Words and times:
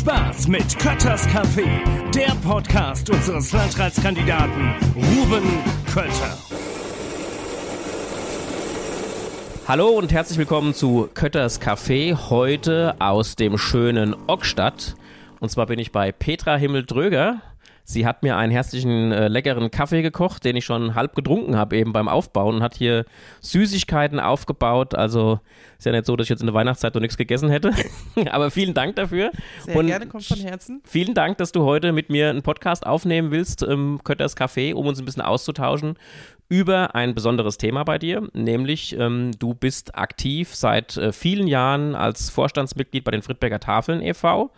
Spaß 0.00 0.48
mit 0.48 0.78
Kötters 0.78 1.28
Café, 1.28 1.66
der 2.14 2.34
Podcast 2.42 3.10
unseres 3.10 3.52
Landratskandidaten 3.52 4.74
Ruben 4.96 5.42
Kötter. 5.92 6.38
Hallo 9.68 9.88
und 9.90 10.10
herzlich 10.10 10.38
willkommen 10.38 10.72
zu 10.72 11.10
Kötters 11.12 11.60
Café, 11.60 12.16
heute 12.30 12.94
aus 12.98 13.36
dem 13.36 13.58
schönen 13.58 14.16
Ockstadt. 14.26 14.94
Und 15.38 15.50
zwar 15.50 15.66
bin 15.66 15.78
ich 15.78 15.92
bei 15.92 16.12
Petra 16.12 16.56
Himmeldröger. 16.56 17.42
Sie 17.84 18.06
hat 18.06 18.22
mir 18.22 18.36
einen 18.36 18.52
herzlichen, 18.52 19.12
äh, 19.12 19.28
leckeren 19.28 19.70
Kaffee 19.70 20.02
gekocht, 20.02 20.44
den 20.44 20.56
ich 20.56 20.64
schon 20.64 20.94
halb 20.94 21.14
getrunken 21.14 21.56
habe 21.56 21.76
eben 21.76 21.92
beim 21.92 22.08
Aufbauen 22.08 22.56
und 22.56 22.62
hat 22.62 22.76
hier 22.76 23.04
Süßigkeiten 23.40 24.20
aufgebaut. 24.20 24.94
Also 24.94 25.40
ist 25.78 25.86
ja 25.86 25.92
nicht 25.92 26.06
so, 26.06 26.16
dass 26.16 26.26
ich 26.26 26.30
jetzt 26.30 26.40
in 26.40 26.46
der 26.46 26.54
Weihnachtszeit 26.54 26.94
noch 26.94 27.00
nichts 27.00 27.16
gegessen 27.16 27.50
hätte. 27.50 27.72
Aber 28.30 28.50
vielen 28.50 28.74
Dank 28.74 28.96
dafür. 28.96 29.30
Sehr 29.64 29.76
und 29.76 29.86
gerne, 29.86 30.06
kommt 30.06 30.24
von 30.24 30.38
Herzen. 30.38 30.82
Vielen 30.84 31.14
Dank, 31.14 31.38
dass 31.38 31.52
du 31.52 31.64
heute 31.64 31.92
mit 31.92 32.10
mir 32.10 32.30
einen 32.30 32.42
Podcast 32.42 32.86
aufnehmen 32.86 33.30
willst, 33.30 33.62
ähm, 33.62 34.00
Kötters 34.04 34.36
Café, 34.36 34.74
um 34.74 34.86
uns 34.86 34.98
ein 34.98 35.04
bisschen 35.04 35.22
auszutauschen 35.22 35.96
über 36.50 36.96
ein 36.96 37.14
besonderes 37.14 37.58
Thema 37.58 37.84
bei 37.84 37.98
dir, 37.98 38.28
nämlich 38.34 38.98
ähm, 38.98 39.30
du 39.38 39.54
bist 39.54 39.94
aktiv 39.94 40.52
seit 40.54 40.96
äh, 40.96 41.12
vielen 41.12 41.46
Jahren 41.46 41.94
als 41.94 42.28
Vorstandsmitglied 42.28 43.04
bei 43.04 43.12
den 43.12 43.22
Friedberger 43.22 43.60
Tafeln 43.60 44.02
e.V. 44.02 44.50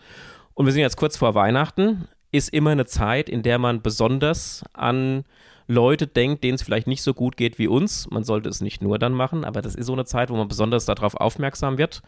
Und 0.54 0.66
wir 0.66 0.72
sind 0.72 0.80
jetzt 0.80 0.96
kurz 0.96 1.18
vor 1.18 1.34
Weihnachten 1.34 2.08
ist 2.32 2.48
immer 2.48 2.70
eine 2.70 2.86
Zeit, 2.86 3.28
in 3.28 3.42
der 3.42 3.58
man 3.58 3.82
besonders 3.82 4.64
an 4.72 5.24
Leute 5.68 6.06
denkt, 6.06 6.42
denen 6.42 6.54
es 6.54 6.62
vielleicht 6.62 6.86
nicht 6.86 7.02
so 7.02 7.14
gut 7.14 7.36
geht 7.36 7.58
wie 7.58 7.68
uns. 7.68 8.08
Man 8.10 8.24
sollte 8.24 8.48
es 8.48 8.60
nicht 8.60 8.82
nur 8.82 8.98
dann 8.98 9.12
machen, 9.12 9.44
aber 9.44 9.62
das 9.62 9.74
ist 9.74 9.86
so 9.86 9.92
eine 9.92 10.04
Zeit, 10.04 10.30
wo 10.30 10.36
man 10.36 10.48
besonders 10.48 10.86
darauf 10.86 11.14
aufmerksam 11.14 11.78
wird. 11.78 12.02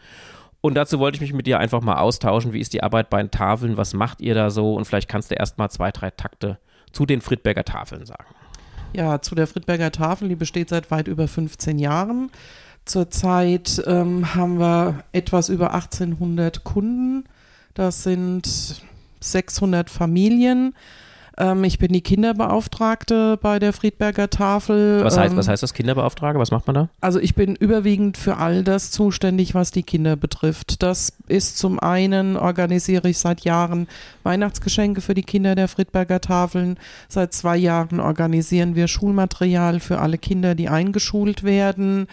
Und 0.61 0.73
dazu 0.73 0.99
wollte 0.99 1.17
ich 1.17 1.21
mich 1.21 1.33
mit 1.33 1.47
dir 1.47 1.59
einfach 1.59 1.81
mal 1.81 1.97
austauschen. 1.97 2.51
Wie 2.51 2.59
ist 2.59 2.73
die 2.73 2.83
Arbeit 2.83 3.09
bei 3.09 3.21
den 3.21 3.31
Tafeln? 3.31 3.77
Was 3.77 3.93
macht 3.93 4.19
ihr 4.19 4.33
da 4.33 4.49
so? 4.49 4.73
Und 4.73 4.85
vielleicht 4.85 5.07
kannst 5.07 5.29
du 5.29 5.35
erst 5.35 5.57
mal 5.57 5.69
zwei, 5.69 5.91
drei 5.91 6.09
Takte 6.09 6.57
zu 6.91 7.05
den 7.05 7.21
Friedberger 7.21 7.63
Tafeln 7.63 8.05
sagen. 8.05 8.33
Ja, 8.93 9.21
zu 9.21 9.35
der 9.35 9.45
Friedberger 9.45 9.91
Tafel, 9.91 10.29
die 10.29 10.35
besteht 10.35 10.69
seit 10.69 10.89
weit 10.89 11.07
über 11.07 11.27
15 11.27 11.77
Jahren. 11.77 12.31
Zurzeit 12.85 13.83
ähm, 13.85 14.33
haben 14.35 14.57
wir 14.57 15.03
etwas 15.11 15.49
über 15.49 15.73
1800 15.73 16.63
Kunden. 16.63 17.25
Das 17.73 18.03
sind 18.03 18.81
600 19.31 19.89
Familien. 19.89 20.73
Ähm, 21.37 21.63
ich 21.63 21.79
bin 21.79 21.91
die 21.91 22.01
Kinderbeauftragte 22.01 23.37
bei 23.41 23.59
der 23.59 23.73
Friedberger 23.73 24.29
Tafel. 24.29 25.03
Was 25.03 25.17
heißt, 25.17 25.31
ähm, 25.31 25.37
was 25.37 25.47
heißt 25.47 25.63
das 25.63 25.73
Kinderbeauftragte? 25.73 26.39
Was 26.39 26.51
macht 26.51 26.67
man 26.67 26.73
da? 26.73 26.89
Also 27.01 27.19
ich 27.19 27.35
bin 27.35 27.55
überwiegend 27.55 28.17
für 28.17 28.37
all 28.37 28.63
das 28.63 28.91
zuständig, 28.91 29.53
was 29.53 29.71
die 29.71 29.83
Kinder 29.83 30.15
betrifft. 30.15 30.81
Das 30.81 31.13
ist 31.27 31.57
zum 31.57 31.79
einen, 31.79 32.37
organisiere 32.37 33.09
ich 33.09 33.17
seit 33.17 33.41
Jahren 33.41 33.87
Weihnachtsgeschenke 34.23 35.01
für 35.01 35.13
die 35.13 35.23
Kinder 35.23 35.55
der 35.55 35.67
Friedberger 35.67 36.21
Tafeln. 36.21 36.77
Seit 37.09 37.33
zwei 37.33 37.57
Jahren 37.57 37.99
organisieren 37.99 38.75
wir 38.75 38.87
Schulmaterial 38.87 39.79
für 39.79 39.99
alle 39.99 40.17
Kinder, 40.17 40.55
die 40.55 40.69
eingeschult 40.69 41.43
werden. 41.43 42.07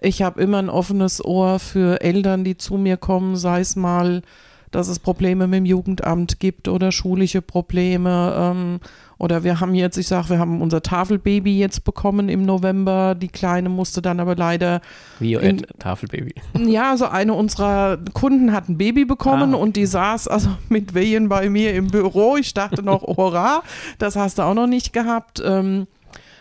Ich 0.00 0.22
habe 0.22 0.40
immer 0.40 0.58
ein 0.58 0.70
offenes 0.70 1.24
Ohr 1.24 1.58
für 1.58 2.00
Eltern, 2.00 2.44
die 2.44 2.56
zu 2.56 2.76
mir 2.76 2.96
kommen, 2.96 3.36
sei 3.36 3.60
es 3.60 3.74
mal 3.74 4.22
dass 4.70 4.88
es 4.88 4.98
Probleme 4.98 5.46
mit 5.46 5.58
dem 5.58 5.66
Jugendamt 5.66 6.40
gibt 6.40 6.68
oder 6.68 6.92
schulische 6.92 7.42
Probleme. 7.42 8.34
Ähm, 8.36 8.80
oder 9.18 9.42
wir 9.42 9.58
haben 9.58 9.74
jetzt, 9.74 9.98
ich 9.98 10.06
sage, 10.06 10.30
wir 10.30 10.38
haben 10.38 10.62
unser 10.62 10.80
Tafelbaby 10.80 11.58
jetzt 11.58 11.84
bekommen 11.84 12.28
im 12.28 12.44
November. 12.44 13.16
Die 13.16 13.28
Kleine 13.28 13.68
musste 13.68 14.00
dann 14.00 14.20
aber 14.20 14.36
leider. 14.36 14.80
Wie 15.18 15.34
in, 15.34 15.66
Tafelbaby? 15.78 16.34
Ja, 16.66 16.90
also 16.90 17.06
eine 17.06 17.34
unserer 17.34 17.98
Kunden 18.12 18.52
hat 18.52 18.68
ein 18.68 18.78
Baby 18.78 19.04
bekommen 19.04 19.54
ah. 19.54 19.58
und 19.58 19.76
die 19.76 19.86
saß 19.86 20.28
also 20.28 20.50
mit 20.68 20.94
Wehen 20.94 21.28
bei 21.28 21.50
mir 21.50 21.74
im 21.74 21.88
Büro. 21.88 22.36
Ich 22.36 22.54
dachte 22.54 22.82
noch, 22.82 23.02
hurra, 23.16 23.62
das 23.98 24.14
hast 24.14 24.38
du 24.38 24.42
auch 24.42 24.54
noch 24.54 24.68
nicht 24.68 24.92
gehabt. 24.92 25.42
Ähm, 25.44 25.88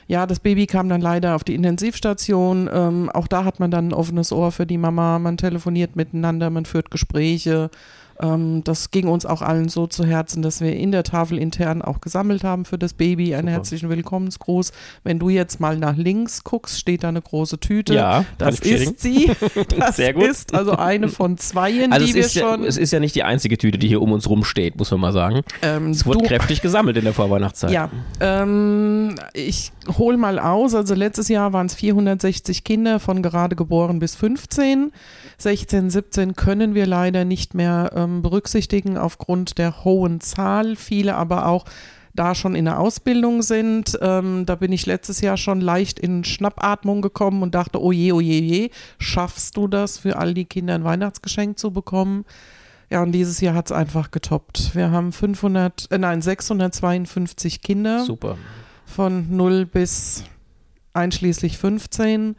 ja, 0.07 0.25
das 0.25 0.39
Baby 0.39 0.67
kam 0.67 0.87
dann 0.87 1.01
leider 1.01 1.35
auf 1.35 1.43
die 1.43 1.55
Intensivstation. 1.55 2.69
Ähm, 2.71 3.09
auch 3.09 3.27
da 3.27 3.43
hat 3.43 3.59
man 3.59 3.71
dann 3.71 3.89
ein 3.89 3.93
offenes 3.93 4.31
Ohr 4.31 4.51
für 4.51 4.65
die 4.65 4.77
Mama. 4.77 5.19
Man 5.19 5.35
telefoniert 5.35 5.95
miteinander, 5.95 6.49
man 6.49 6.65
führt 6.65 6.91
Gespräche. 6.91 7.69
Ähm, 8.21 8.63
das 8.63 8.91
ging 8.91 9.07
uns 9.07 9.25
auch 9.25 9.41
allen 9.41 9.69
so 9.69 9.87
zu 9.87 10.05
Herzen, 10.05 10.41
dass 10.41 10.61
wir 10.61 10.75
in 10.75 10.91
der 10.91 11.03
Tafel 11.03 11.37
intern 11.37 11.81
auch 11.81 12.01
gesammelt 12.01 12.43
haben 12.43 12.65
für 12.65 12.77
das 12.77 12.93
Baby. 12.93 13.35
Einen 13.35 13.47
Super. 13.47 13.51
herzlichen 13.51 13.89
Willkommensgruß. 13.89 14.71
Wenn 15.03 15.19
du 15.19 15.29
jetzt 15.29 15.59
mal 15.59 15.77
nach 15.77 15.95
links 15.95 16.43
guckst, 16.43 16.79
steht 16.79 17.03
da 17.03 17.09
eine 17.09 17.21
große 17.21 17.59
Tüte. 17.59 17.93
Ja, 17.93 18.25
das 18.37 18.59
ist 18.59 18.99
sie. 18.99 19.31
Das 19.77 19.97
Sehr 19.97 20.13
gut. 20.13 20.23
ist 20.23 20.53
also 20.53 20.71
eine 20.71 21.09
von 21.09 21.37
zweien, 21.37 21.91
also 21.91 22.05
die 22.05 22.13
wir 22.13 22.27
schon. 22.29 22.63
Ja, 22.63 22.67
es 22.67 22.77
ist 22.77 22.91
ja 22.91 22.99
nicht 22.99 23.15
die 23.15 23.23
einzige 23.23 23.57
Tüte, 23.57 23.77
die 23.77 23.87
hier 23.87 24.01
um 24.01 24.11
uns 24.11 24.29
rum 24.29 24.43
steht, 24.43 24.77
muss 24.77 24.91
man 24.91 24.99
mal 24.99 25.13
sagen. 25.13 25.41
Ähm, 25.61 25.91
es 25.91 26.05
wurde 26.05 26.19
du, 26.19 26.25
kräftig 26.25 26.61
gesammelt 26.61 26.97
in 26.97 27.03
der 27.03 27.13
Vorweihnachtszeit. 27.13 27.71
Ja, 27.71 27.89
ähm, 28.19 29.15
ich 29.33 29.71
hole 29.97 30.17
mal 30.17 30.39
aus. 30.39 30.73
Also 30.73 30.95
letztes 30.95 31.27
Jahr 31.27 31.53
waren 31.53 31.67
es 31.67 31.75
460 31.75 32.63
Kinder 32.63 32.99
von 32.99 33.21
gerade 33.21 33.55
geboren 33.55 33.99
bis 33.99 34.15
15. 34.15 34.91
16, 35.37 35.89
17 35.89 36.35
können 36.35 36.73
wir 36.73 36.87
leider 36.87 37.25
nicht 37.25 37.53
mehr 37.53 37.91
ähm, 38.07 38.21
berücksichtigen 38.21 38.97
aufgrund 38.97 39.57
der 39.57 39.83
hohen 39.83 40.21
Zahl. 40.21 40.75
Viele 40.75 41.15
aber 41.15 41.47
auch 41.47 41.65
da 42.13 42.35
schon 42.35 42.55
in 42.55 42.65
der 42.65 42.79
Ausbildung 42.79 43.41
sind. 43.41 43.97
Ähm, 44.01 44.45
da 44.45 44.55
bin 44.55 44.71
ich 44.71 44.85
letztes 44.85 45.21
Jahr 45.21 45.37
schon 45.37 45.61
leicht 45.61 45.99
in 45.99 46.23
Schnappatmung 46.23 47.01
gekommen 47.01 47.43
und 47.43 47.55
dachte, 47.55 47.81
oh 47.81 47.91
je, 47.91 48.11
oh 48.11 48.19
je, 48.19 48.39
je, 48.39 48.69
schaffst 48.99 49.55
du 49.55 49.67
das 49.67 49.99
für 49.99 50.17
all 50.17 50.33
die 50.33 50.45
Kinder 50.45 50.75
ein 50.75 50.83
Weihnachtsgeschenk 50.83 51.59
zu 51.59 51.71
bekommen? 51.71 52.25
Ja, 52.89 53.03
und 53.03 53.11
dieses 53.11 53.41
Jahr 53.41 53.53
hat 53.53 53.67
es 53.67 53.71
einfach 53.71 54.11
getoppt. 54.11 54.73
Wir 54.73 54.91
haben 54.91 55.11
500, 55.11 55.91
äh, 55.91 55.97
nein, 55.97 56.21
652 56.21 57.61
Kinder. 57.61 58.03
Super. 58.03 58.37
Von 58.85 59.35
0 59.35 59.65
bis 59.65 60.23
einschließlich 60.93 61.57
15 61.57 62.35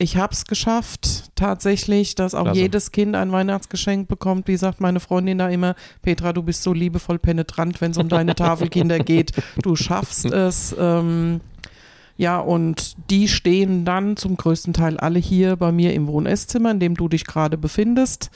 ich 0.00 0.16
habe 0.16 0.32
es 0.32 0.46
geschafft, 0.46 1.30
tatsächlich, 1.34 2.14
dass 2.14 2.34
auch 2.34 2.44
Klasse. 2.44 2.60
jedes 2.60 2.90
Kind 2.90 3.14
ein 3.14 3.32
Weihnachtsgeschenk 3.32 4.08
bekommt. 4.08 4.48
Wie 4.48 4.56
sagt 4.56 4.80
meine 4.80 4.98
Freundin 4.98 5.36
da 5.36 5.50
immer, 5.50 5.74
Petra, 6.00 6.32
du 6.32 6.42
bist 6.42 6.62
so 6.62 6.72
liebevoll 6.72 7.18
penetrant, 7.18 7.82
wenn 7.82 7.90
es 7.90 7.98
um 7.98 8.08
deine 8.08 8.34
Tafelkinder 8.34 8.98
geht. 9.04 9.32
Du 9.60 9.76
schaffst 9.76 10.24
es. 10.24 10.74
Ähm, 10.78 11.42
ja, 12.16 12.40
und 12.40 12.96
die 13.10 13.28
stehen 13.28 13.84
dann 13.84 14.16
zum 14.16 14.38
größten 14.38 14.72
Teil 14.72 14.96
alle 14.96 15.18
hier 15.18 15.56
bei 15.56 15.70
mir 15.70 15.92
im 15.92 16.06
Wohn-Esszimmer, 16.06 16.70
in 16.70 16.80
dem 16.80 16.94
du 16.94 17.08
dich 17.08 17.26
gerade 17.26 17.58
befindest. 17.58 18.30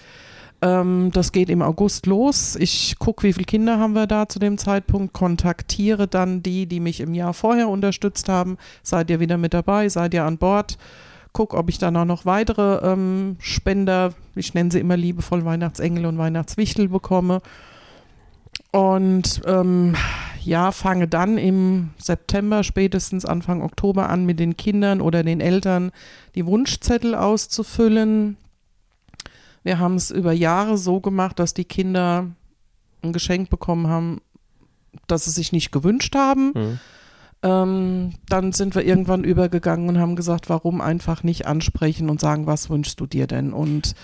Ähm, 0.61 1.13
das 1.15 1.33
geht 1.33 1.49
im 1.49 1.63
August 1.63 2.05
los. 2.05 2.57
Ich 2.57 2.97
gucke, 2.99 3.27
wie 3.27 3.33
viele 3.33 3.47
Kinder 3.47 3.79
haben 3.79 3.95
wir 3.95 4.07
da 4.07 4.29
zu 4.29 4.39
dem 4.39 4.59
Zeitpunkt, 4.59 5.15
kontaktiere 5.15 6.09
dann 6.09 6.43
die, 6.43 6.67
die 6.67 6.81
mich 6.81 7.01
im 7.01 7.15
Jahr 7.15 7.33
vorher 7.33 7.71
unterstützt 7.71 8.29
haben. 8.29 8.59
Seid 8.83 9.09
ihr 9.09 9.19
wieder 9.19 9.39
mit 9.39 9.55
dabei? 9.55 9.89
Seid 9.89 10.13
ihr 10.13 10.25
an 10.25 10.37
Bord? 10.37 10.77
Gucke, 11.35 11.57
ob 11.57 11.69
ich 11.69 11.77
dann 11.77 11.97
auch 11.99 12.07
noch 12.07 12.25
weitere 12.25 12.79
ähm, 12.91 13.37
Spender, 13.41 14.15
ich 14.35 14.55
nenne 14.55 14.71
sie 14.71 14.81
immer 14.81 14.97
liebevoll 14.97 15.45
Weihnachtsengel 15.45 16.07
und 16.07 16.17
Weihnachtswichtel 16.17 16.89
bekomme. 16.89 17.43
Und 18.71 19.43
ähm, 19.47 19.95
ja, 20.43 20.73
fange 20.73 21.09
dann 21.09 21.37
im 21.37 21.91
September, 21.99 22.63
spätestens 22.63 23.25
Anfang 23.25 23.63
Oktober 23.63 24.09
an, 24.09 24.25
mit 24.25 24.41
den 24.41 24.57
Kindern 24.57 25.01
oder 25.01 25.23
den 25.23 25.41
Eltern 25.41 25.91
die 26.35 26.47
Wunschzettel 26.47 27.15
auszufüllen. 27.15 28.37
Wir 29.63 29.79
haben 29.79 29.97
es 29.97 30.11
über 30.11 30.33
Jahre 30.33 30.79
so 30.79 31.01
gemacht, 31.01 31.39
dass 31.39 31.53
die 31.53 31.65
Kinder 31.65 32.27
ein 33.03 33.13
Geschenk 33.13 33.51
bekommen 33.51 33.89
haben, 33.89 34.21
das 35.07 35.25
sie 35.25 35.31
sich 35.31 35.53
nicht 35.53 35.73
gewünscht 35.73 36.15
haben. 36.15 36.53
Mhm. 36.55 36.81
Ähm, 37.45 38.15
dann 38.31 38.53
sind 38.53 38.75
wir 38.75 38.87
irgendwann 38.87 39.23
übergegangen 39.23 39.91
und 39.91 40.01
haben 40.01 40.17
gesagt, 40.17 40.49
warum 40.49 40.81
einfach 40.81 41.23
nicht 41.23 41.47
ansprechen 41.47 42.09
und 42.09 42.19
sagen, 42.19 42.47
was 42.47 42.71
wünschst 42.71 42.99
du 42.99 43.07
dir 43.07 43.27
denn? 43.27 43.53
Und 43.53 43.95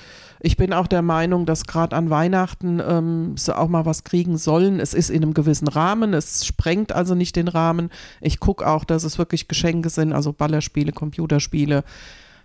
ich 0.40 0.58
bin 0.58 0.75
auch 0.75 0.87
der 0.87 1.00
Meinung, 1.00 1.46
dass 1.46 1.64
gerade 1.64 1.96
an 1.96 2.10
Weihnachten 2.10 2.82
ähm, 2.87 3.37
sie 3.38 3.56
auch 3.56 3.69
mal 3.69 3.87
was 3.87 4.04
kriegen 4.04 4.37
sollen. 4.37 4.78
Es 4.78 4.92
ist 4.92 5.08
in 5.08 5.22
einem 5.22 5.32
gewissen 5.32 5.69
Rahmen, 5.69 6.12
es 6.12 6.44
sprengt 6.44 6.92
also 6.92 7.14
nicht 7.14 7.34
den 7.34 7.48
Rahmen. 7.48 7.88
Ich 8.20 8.40
gucke 8.40 8.66
auch, 8.66 8.84
dass 8.84 9.04
es 9.04 9.16
wirklich 9.16 9.48
Geschenke 9.48 9.88
sind, 9.88 10.12
also 10.12 10.34
Ballerspiele, 10.34 10.93
Computerspiele. 10.93 11.82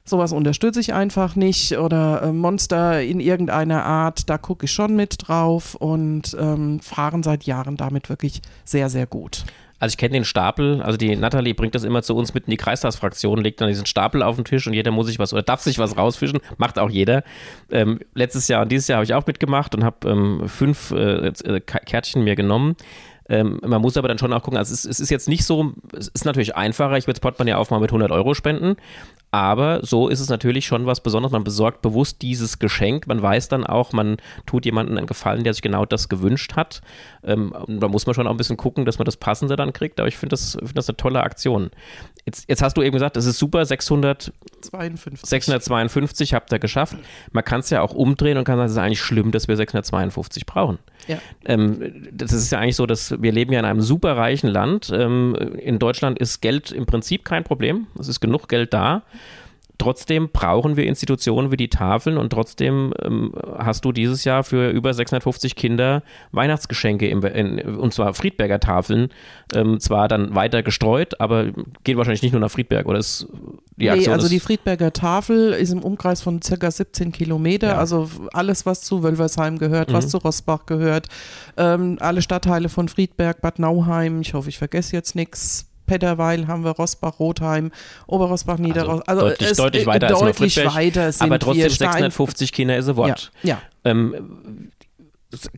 Sowas 0.06 0.32
unterstütze 0.32 0.80
ich 0.80 0.94
einfach 0.94 1.36
nicht 1.36 1.78
oder 1.78 2.22
äh, 2.22 2.32
Monster 2.32 3.02
in 3.02 3.20
irgendeiner 3.20 3.84
Art, 3.84 4.30
da 4.30 4.38
gucke 4.38 4.66
ich 4.66 4.72
schon 4.72 4.96
mit 4.96 5.28
drauf 5.28 5.76
und 5.76 6.38
ähm, 6.40 6.80
fahren 6.80 7.22
seit 7.22 7.44
Jahren 7.44 7.76
damit 7.76 8.08
wirklich 8.08 8.42
sehr, 8.64 8.90
sehr 8.90 9.08
gut. 9.08 9.46
Also 9.80 9.94
ich 9.94 9.98
kenne 9.98 10.14
den 10.14 10.26
Stapel, 10.26 10.82
also 10.82 10.98
die 10.98 11.16
Natalie 11.16 11.54
bringt 11.54 11.76
das 11.76 11.84
immer 11.84 12.02
zu 12.02 12.16
uns 12.16 12.34
mit 12.34 12.46
in 12.46 12.52
die 12.52 12.58
Kreistagsfraktion, 12.58 13.42
legt 13.42 13.60
dann 13.60 13.68
diesen 13.68 13.86
Stapel 13.86 14.24
auf 14.24 14.38
den 14.38 14.46
Tisch 14.46 14.68
und 14.68 14.74
jeder 14.74 14.92
muss 14.92 15.08
sich 15.08 15.20
was 15.20 15.34
oder 15.34 15.44
darf 15.44 15.62
sich 15.62 15.80
was 15.80 15.98
rausfischen, 15.98 16.40
macht 16.58 16.80
auch 16.80 16.90
jeder. 16.90 17.24
Ähm, 17.70 18.00
letztes 18.14 18.48
Jahr 18.48 18.62
und 18.62 18.72
dieses 18.72 18.88
Jahr 18.88 18.98
habe 18.98 19.06
ich 19.06 19.14
auch 19.14 19.28
mitgemacht 19.28 19.76
und 19.76 19.84
habe 19.84 20.10
ähm, 20.10 20.48
fünf 20.48 20.92
äh, 20.92 21.28
äh 21.28 21.60
Kärtchen 21.60 22.24
mir 22.24 22.36
genommen. 22.36 22.78
Ähm, 23.28 23.60
man 23.66 23.82
muss 23.82 23.98
aber 23.98 24.08
dann 24.08 24.20
schon 24.20 24.32
auch 24.34 24.44
gucken, 24.44 24.58
also 24.58 24.72
es 24.72 24.86
ist, 24.86 24.92
es 24.92 25.00
ist 25.00 25.10
jetzt 25.10 25.28
nicht 25.28 25.46
so, 25.46 25.74
es 25.98 26.10
ist 26.10 26.26
natürlich 26.26 26.56
einfacher, 26.56 26.96
ich 26.98 27.08
würde 27.08 27.16
das 27.16 27.22
Portemonnaie 27.22 27.56
aufmachen 27.56 27.82
mit 27.82 27.90
100 27.90 28.12
Euro 28.12 28.36
spenden, 28.36 28.76
Aber 29.36 29.86
so 29.86 30.08
ist 30.08 30.22
es 30.22 30.30
natürlich 30.30 30.66
schon 30.66 30.86
was 30.86 31.02
Besonderes. 31.02 31.34
Man 31.34 31.44
besorgt 31.44 31.82
bewusst 31.82 32.22
dieses 32.22 32.58
Geschenk. 32.58 33.06
Man 33.06 33.22
weiß 33.22 33.50
dann 33.50 33.66
auch, 33.66 33.92
man 33.92 34.16
tut 34.46 34.64
jemandem 34.64 34.98
einen 34.98 35.08
Gefallen, 35.08 35.44
der 35.44 35.54
sich 35.54 35.62
genau 35.62 35.86
das 35.86 36.08
gewünscht 36.08 36.56
hat. 36.56 36.82
Ähm, 37.22 37.54
da 37.68 37.90
muss 37.90 38.06
man 38.06 38.14
schon 38.16 38.28
auch 38.28 38.32
ein 38.32 38.38
bisschen 38.38 38.56
gucken, 38.56 38.86
dass 38.86 38.98
man 38.98 39.04
das 39.04 39.18
Passende 39.18 39.58
dann 39.58 39.74
kriegt. 39.74 40.00
Aber 40.00 40.08
ich 40.08 40.16
finde 40.16 40.36
das, 40.36 40.54
find 40.54 40.78
das 40.78 40.88
eine 40.88 40.96
tolle 40.96 41.22
Aktion. 41.22 41.70
Jetzt, 42.26 42.48
jetzt 42.48 42.62
hast 42.62 42.78
du 42.78 42.82
eben 42.82 42.94
gesagt, 42.94 43.18
das 43.18 43.26
ist 43.26 43.38
super, 43.38 43.66
652. 43.66 45.20
652 45.30 46.34
habt 46.34 46.54
ihr 46.54 46.60
geschafft. 46.60 46.96
Man 47.34 47.44
kann 47.44 47.60
es 47.60 47.70
ja 47.70 47.82
auch 47.82 47.94
umdrehen 47.94 48.38
und 48.38 48.46
kann 48.46 48.56
sagen, 48.56 48.68
es 48.68 48.72
ist 48.72 48.78
eigentlich 48.78 49.02
schlimm, 49.02 49.34
dass 49.34 49.50
wir 49.50 49.58
652 49.58 50.46
brauchen. 50.46 50.80
Ja. 51.08 51.18
Ähm, 51.44 52.08
das 52.10 52.32
ist 52.32 52.54
ja 52.54 52.60
eigentlich 52.60 52.78
so, 52.78 52.86
dass 52.86 53.22
wir 53.22 53.34
leben 53.34 53.52
ja 53.52 53.60
in 53.60 53.66
einem 53.66 53.82
superreichen 53.82 54.50
Land. 54.50 54.94
Ähm, 54.96 55.36
in 55.60 55.78
Deutschland 55.78 56.20
ist 56.20 56.42
Geld 56.42 56.72
im 56.72 56.86
Prinzip 56.86 57.26
kein 57.26 57.44
Problem. 57.44 57.88
Es 58.00 58.08
ist 58.08 58.22
genug 58.22 58.48
Geld 58.48 58.74
da. 58.74 59.04
Trotzdem 59.78 60.30
brauchen 60.32 60.78
wir 60.78 60.86
Institutionen 60.86 61.52
wie 61.52 61.58
die 61.58 61.70
Tafeln 61.70 62.18
und 62.18 62.30
trotzdem 62.32 62.94
ähm, 63.04 63.34
hast 63.58 63.84
du 63.86 63.92
dieses 63.92 64.24
Jahr 64.24 64.44
für 64.44 64.70
über 64.70 64.94
650 64.94 65.56
Kinder 65.56 66.02
Weihnachtsgeschenke, 66.32 67.08
im, 67.08 67.24
in, 67.24 67.60
und 67.78 67.94
zwar 67.94 68.14
Friedberger 68.14 68.60
Tafeln, 68.60 69.10
ähm, 69.54 69.80
zwar 69.80 70.08
dann 70.08 70.34
weiter 70.36 70.64
gestreut, 70.64 71.20
aber 71.20 71.48
geht 71.84 71.98
wahrscheinlich 71.98 72.22
nicht 72.22 72.32
nur 72.32 72.42
nach 72.42 72.52
Friedberg 72.52 72.86
oder 72.86 73.00
ist 73.00 73.28
die 73.78 73.90
Aktion 73.90 74.12
nee, 74.12 74.14
also 74.14 74.30
die 74.30 74.40
Friedberger 74.40 74.94
Tafel 74.94 75.52
ist 75.54 75.72
im 75.72 75.84
Umkreis 75.84 76.22
von 76.22 76.42
circa 76.42 76.72
17 76.72 77.12
Kilometer, 77.12 77.68
Ja. 77.68 77.78
also 77.78 78.10
alles, 78.34 78.66
was 78.66 78.82
zu 78.82 79.04
Wölversheim 79.04 79.58
gehört, 79.58 79.92
was 79.92 80.06
Mhm. 80.06 80.10
zu 80.10 80.18
Rossbach 80.20 80.66
gehört, 80.66 81.08
ähm, 81.58 81.98
alle 82.00 82.22
Stadtteile 82.22 82.70
von 82.70 82.88
Friedberg, 82.88 83.42
Bad 83.42 83.60
Nauheim, 83.60 84.22
ich 84.22 84.34
hoffe, 84.34 84.50
ich 84.50 84.58
vergesse 84.58 84.96
jetzt 84.96 85.16
nichts. 85.16 85.68
Petterweil 85.86 86.48
haben 86.48 86.64
wir 86.64 86.72
Rossbach, 86.72 87.20
Rotheim, 87.20 87.72
Oberrossbach, 88.08 88.58
Niederross. 88.58 89.02
Also, 89.08 89.22
deutlich, 89.22 89.52
es, 89.52 89.58
deutlich 89.58 89.86
weiter 89.86 90.08
als 90.08 90.20
deutlich 90.20 90.58
weiter 90.66 91.12
sind 91.12 91.22
aber 91.26 91.40
trotzdem 91.40 91.64
wir. 91.64 91.70
Stein- 91.70 91.92
650 91.92 92.52
Kinder 92.52 92.78
ist 92.78 92.86
ein 92.88 92.92
Ja, 92.92 92.98
Wort. 92.98 93.32
ja. 93.44 93.62
Ähm, 93.84 94.72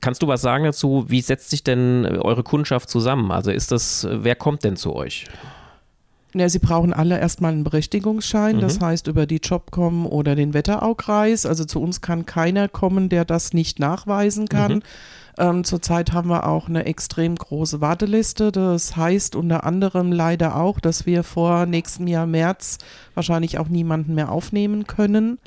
kannst 0.02 0.22
du 0.24 0.28
was 0.28 0.42
sagen 0.42 0.64
dazu? 0.64 1.06
Wie 1.08 1.22
setzt 1.22 1.50
sich 1.50 1.64
denn 1.64 2.06
eure 2.06 2.44
Kundschaft 2.44 2.90
zusammen? 2.90 3.32
Also 3.32 3.52
ist 3.52 3.72
das, 3.72 4.08
wer 4.10 4.36
kommt 4.36 4.64
denn 4.64 4.76
zu 4.76 4.96
euch? 4.96 5.26
Ja, 6.34 6.50
sie 6.50 6.60
brauchen 6.60 6.94
alle 6.94 7.20
erstmal 7.20 7.54
einen 7.54 7.64
Berechtigungsschein, 7.64 8.60
das 8.60 8.80
Mhm. 8.80 8.86
heißt 8.86 9.08
über 9.08 9.26
die 9.26 9.38
Jobcom 9.38 10.06
oder 10.06 10.36
den 10.36 10.54
Wetteraukreis. 10.54 11.46
Also 11.46 11.64
zu 11.66 11.82
uns 11.82 12.02
kann 12.02 12.26
keiner 12.26 12.68
kommen, 12.68 13.10
der 13.10 13.26
das 13.26 13.54
nicht 13.54 13.80
nachweisen 13.80 14.48
kann. 14.48 14.76
Mhm. 14.76 14.82
Ähm, 15.38 15.64
zurzeit 15.64 16.14
haben 16.14 16.30
wir 16.30 16.48
auch 16.48 16.68
eine 16.68 16.86
extrem 16.86 17.36
große 17.36 17.82
Warteliste. 17.82 18.52
Das 18.52 18.96
heißt 18.96 19.36
unter 19.36 19.64
anderem 19.64 20.12
leider 20.12 20.56
auch, 20.56 20.80
dass 20.80 21.06
wir 21.06 21.24
vor 21.24 21.66
nächstem 21.66 22.08
Jahr 22.08 22.26
März 22.26 22.80
wahrscheinlich 23.14 23.60
auch 23.60 23.68
niemanden 23.68 24.16
mehr 24.16 24.32
aufnehmen 24.32 24.88
können. 24.88 25.38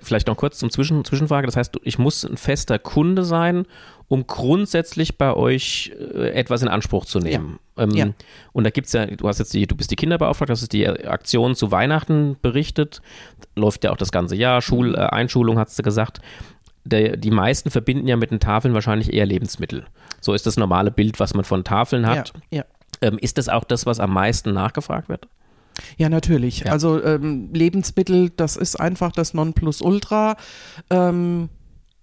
Vielleicht 0.00 0.28
noch 0.28 0.36
kurz 0.38 0.58
zum 0.58 0.70
Zwischen 0.70 1.04
Zwischenfrage. 1.04 1.46
Das 1.46 1.56
heißt, 1.56 1.78
ich 1.82 1.98
muss 1.98 2.24
ein 2.24 2.38
fester 2.38 2.78
Kunde 2.78 3.22
sein, 3.22 3.66
um 4.08 4.26
grundsätzlich 4.26 5.18
bei 5.18 5.34
euch 5.34 5.92
äh, 5.98 6.30
etwas 6.30 6.62
in 6.62 6.68
Anspruch 6.68 7.04
zu 7.04 7.18
nehmen. 7.18 7.58
Ähm, 7.76 7.90
Ja. 7.90 8.06
Und 8.52 8.64
da 8.64 8.70
gibt 8.70 8.86
es 8.86 8.94
ja, 8.94 9.04
du 9.04 9.28
hast 9.28 9.40
jetzt 9.40 9.52
die, 9.52 9.66
du 9.66 9.76
bist 9.76 9.90
die 9.90 9.96
Kinderbeauftragte, 9.96 10.52
das 10.52 10.62
ist 10.62 10.72
die 10.72 10.88
Aktion 10.88 11.54
zu 11.54 11.70
Weihnachten 11.70 12.36
berichtet. 12.40 13.02
Läuft 13.56 13.84
ja 13.84 13.92
auch 13.92 13.98
das 13.98 14.10
ganze 14.10 14.36
Jahr, 14.36 14.62
Schul, 14.62 14.94
äh, 14.94 15.00
Einschulung 15.00 15.58
hast 15.58 15.78
du 15.78 15.82
gesagt. 15.82 16.20
Der, 16.84 17.16
die 17.16 17.30
meisten 17.30 17.70
verbinden 17.70 18.06
ja 18.08 18.16
mit 18.16 18.30
den 18.30 18.40
Tafeln 18.40 18.74
wahrscheinlich 18.74 19.12
eher 19.12 19.24
Lebensmittel. 19.26 19.86
So 20.20 20.34
ist 20.34 20.46
das 20.46 20.56
normale 20.56 20.90
Bild, 20.90 21.18
was 21.20 21.32
man 21.34 21.44
von 21.44 21.64
Tafeln 21.64 22.06
hat. 22.06 22.32
Ja, 22.50 22.58
ja. 22.58 22.64
Ähm, 23.00 23.18
ist 23.18 23.38
das 23.38 23.48
auch 23.48 23.64
das, 23.64 23.86
was 23.86 24.00
am 24.00 24.12
meisten 24.12 24.52
nachgefragt 24.52 25.08
wird? 25.08 25.26
Ja, 25.96 26.08
natürlich. 26.08 26.60
Ja. 26.60 26.72
Also 26.72 27.02
ähm, 27.02 27.48
Lebensmittel, 27.52 28.30
das 28.30 28.56
ist 28.56 28.78
einfach 28.78 29.12
das 29.12 29.34
Nonplusultra. 29.34 30.36
Ähm, 30.90 31.48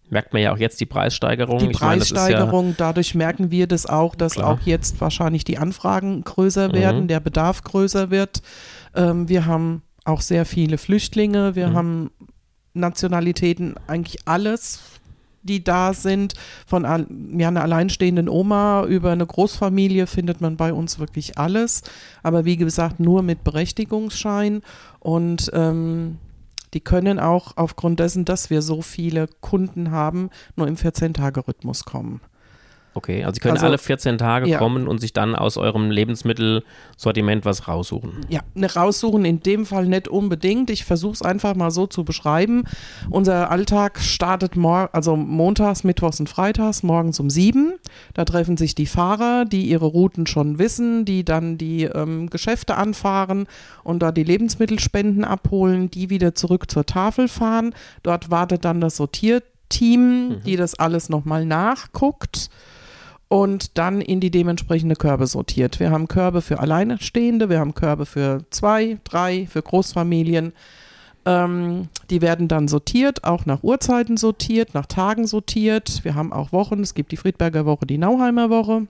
Merkt 0.10 0.34
man 0.34 0.42
ja 0.42 0.52
auch 0.54 0.58
jetzt 0.58 0.82
die 0.82 0.86
Preissteigerung. 0.86 1.60
die 1.60 1.68
Ich 1.72 1.80
meine, 1.80 2.04
ja- 2.04 2.14
Preissteigerung, 2.14 2.76
dadurch 2.78 3.16
merken 3.16 3.50
wir 3.50 3.68
das 3.68 3.86
auch, 3.86 4.14
dass 4.16 4.34
Klar. 4.34 4.50
auch 4.50 4.60
jetzt 4.66 5.00
wahrscheinlich 5.00 5.46
die 5.46 5.58
Anfragen 5.58 6.24
größer 6.24 6.74
werden, 6.74 7.04
Mhm. 7.04 7.08
der 7.08 7.22
Bedarf 7.22 7.64
größer 7.64 8.10
wird. 8.10 8.42
Ähm, 8.94 9.30
wir 9.30 9.46
haben 9.46 9.84
auch 10.04 10.20
sehr 10.20 10.46
viele 10.46 10.78
Flüchtlinge, 10.78 11.56
wir 11.56 11.70
Mhm. 11.70 11.74
haben 11.76 12.12
Nationalitäten, 12.74 13.76
eigentlich 13.88 14.20
alles, 14.26 14.80
die 15.44 15.64
da 15.64 15.94
sind. 15.94 16.34
Von 16.66 16.84
ja, 16.84 17.48
einer 17.48 17.62
alleinstehenden 17.62 18.30
Oma 18.30 18.86
über 18.86 19.12
eine 19.12 19.26
Großfamilie 19.26 20.08
findet 20.08 20.42
man 20.42 20.58
bei 20.58 20.74
uns 20.74 21.00
wirklich 21.00 21.38
alles. 21.38 21.84
Aber 22.24 22.46
wie 22.46 22.58
gesagt, 22.58 23.00
nur 23.00 23.24
mit 23.24 23.44
Berechtigungsschein 23.44 24.62
und 25.00 25.52
ähm, 25.54 26.18
die 26.74 26.80
können 26.82 27.20
auch 27.20 27.58
aufgrund 27.58 28.00
dessen, 28.00 28.24
dass 28.24 28.50
wir 28.50 28.62
so 28.62 28.82
viele 28.82 29.28
Kunden 29.42 29.92
haben, 29.92 30.30
nur 30.56 30.68
im 30.68 30.76
14-Tage-Rhythmus 30.76 31.84
kommen. 31.84 32.22
Okay, 32.94 33.24
also 33.24 33.36
Sie 33.36 33.40
können 33.40 33.54
Also- 33.56 33.68
alle 33.68 33.78
14 33.78 34.18
Tage 34.18 34.50
Ja. 34.50 34.58
kommen 34.58 34.88
und 34.88 35.00
sich 35.00 35.14
dann 35.14 35.34
aus 35.36 35.56
eurem 35.56 35.92
Lebensmittelsortiment 35.92 37.46
was 37.46 37.68
raussuchen. 37.68 38.26
Ja, 38.28 38.42
eine 38.56 38.74
raussuchen 38.74 39.24
in 39.24 39.40
dem 39.42 39.66
Fall 39.66 39.86
nicht 39.86 40.10
unbedingt. 40.10 40.70
Ich 40.70 40.84
versuche 40.84 41.14
es 41.14 41.22
einfach 41.22 41.56
mal 41.56 41.72
so 41.72 41.88
zu 41.88 42.04
beschreiben. 42.04 42.66
Unser 43.10 43.50
Alltag 43.50 44.00
startet 44.00 44.58
mor 44.58 44.90
also 44.92 45.16
montags, 45.16 45.84
mittwochs 45.86 46.20
und 46.20 46.28
freitags 46.28 46.84
morgens 46.84 47.20
um 47.22 47.30
sieben. 47.30 47.74
Da 48.14 48.26
treffen 48.26 48.58
sich 48.58 48.76
die 48.76 48.86
Fahrer, 48.88 49.46
die 49.46 49.64
ihre 49.70 49.86
Routen 49.86 50.28
schon 50.28 50.60
wissen, 50.60 51.06
die 51.06 51.24
dann 51.24 51.58
die 51.58 51.84
ähm, 51.84 52.30
Geschäfte 52.30 52.76
anfahren 52.76 53.48
und 53.84 54.02
da 54.02 54.12
die 54.12 54.24
Lebensmittelspenden 54.24 55.24
abholen, 55.24 55.90
die 55.92 56.10
wieder 56.10 56.36
zurück 56.36 56.70
zur 56.70 56.86
Tafel 56.86 57.30
fahren. 57.30 57.74
Dort 58.04 58.32
wartet 58.32 58.66
dann 58.66 58.82
das 58.82 58.98
Sortierteam, 58.98 60.42
die 60.46 60.58
das 60.58 60.76
alles 60.76 61.08
nochmal 61.10 61.46
nachguckt 61.46 62.50
und 63.32 63.78
dann 63.78 64.02
in 64.02 64.20
die 64.20 64.30
dementsprechende 64.30 64.98
Körbe 64.98 65.26
sortiert. 65.26 65.80
Wir 65.80 65.90
haben 65.90 66.10
Körbe 66.10 66.42
für 66.42 66.60
Alleinstehende, 66.60 67.48
wir 67.48 67.60
haben 67.60 67.74
Körbe 67.74 68.06
für 68.06 68.44
zwei, 68.50 68.98
drei, 69.06 69.48
für 69.50 69.62
Großfamilien. 69.62 70.52
Ähm, 71.26 71.88
die 72.10 72.22
werden 72.22 72.50
dann 72.50 72.68
sortiert, 72.68 73.24
auch 73.24 73.46
nach 73.46 73.64
Uhrzeiten 73.64 74.18
sortiert, 74.18 74.74
nach 74.74 74.86
Tagen 74.86 75.28
sortiert. 75.28 76.04
Wir 76.04 76.14
haben 76.14 76.34
auch 76.34 76.52
Wochen, 76.52 76.82
es 76.82 76.94
gibt 76.94 77.14
die 77.14 77.18
Friedberger 77.18 77.66
Woche, 77.66 77.86
die 77.86 77.98
Nauheimer 77.98 78.50
Woche. 78.50 78.88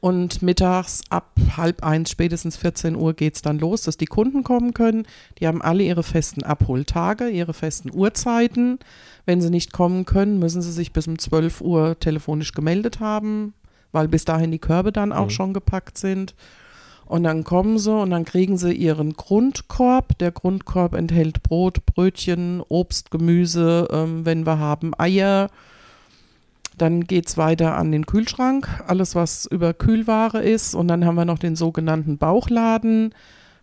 Und 0.00 0.42
mittags 0.42 1.02
ab 1.10 1.30
halb 1.56 1.84
eins, 1.84 2.10
spätestens 2.10 2.56
14 2.56 2.96
Uhr 2.96 3.14
geht 3.14 3.36
es 3.36 3.42
dann 3.42 3.60
los, 3.60 3.82
dass 3.82 3.96
die 3.96 4.06
Kunden 4.06 4.42
kommen 4.42 4.74
können. 4.74 5.06
Die 5.38 5.46
haben 5.46 5.62
alle 5.62 5.84
ihre 5.84 6.02
festen 6.02 6.42
Abholtage, 6.42 7.28
ihre 7.28 7.54
festen 7.54 7.90
Uhrzeiten. 7.94 8.80
Wenn 9.26 9.40
sie 9.40 9.50
nicht 9.50 9.72
kommen 9.72 10.04
können, 10.04 10.40
müssen 10.40 10.60
sie 10.60 10.72
sich 10.72 10.92
bis 10.92 11.06
um 11.06 11.18
12 11.18 11.60
Uhr 11.60 11.96
telefonisch 12.00 12.52
gemeldet 12.52 12.98
haben, 12.98 13.54
weil 13.92 14.08
bis 14.08 14.24
dahin 14.24 14.50
die 14.50 14.58
Körbe 14.58 14.90
dann 14.90 15.12
auch 15.12 15.26
Mhm. 15.26 15.30
schon 15.30 15.52
gepackt 15.54 15.96
sind. 15.98 16.34
Und 17.06 17.24
dann 17.24 17.44
kommen 17.44 17.78
sie 17.78 17.92
und 17.94 18.10
dann 18.10 18.24
kriegen 18.24 18.56
sie 18.56 18.72
ihren 18.72 19.12
Grundkorb. 19.12 20.18
Der 20.18 20.32
Grundkorb 20.32 20.94
enthält 20.94 21.42
Brot, 21.42 21.84
Brötchen, 21.86 22.62
Obst, 22.68 23.10
Gemüse, 23.10 23.86
ähm, 23.92 24.24
wenn 24.24 24.46
wir 24.46 24.58
haben 24.58 24.92
Eier. 24.98 25.48
Dann 26.82 27.04
geht 27.04 27.28
es 27.28 27.36
weiter 27.36 27.76
an 27.76 27.92
den 27.92 28.06
Kühlschrank, 28.06 28.68
alles 28.88 29.14
was 29.14 29.46
über 29.46 29.72
Kühlware 29.72 30.42
ist. 30.42 30.74
Und 30.74 30.88
dann 30.88 31.04
haben 31.04 31.14
wir 31.14 31.24
noch 31.24 31.38
den 31.38 31.54
sogenannten 31.54 32.18
Bauchladen. 32.18 33.14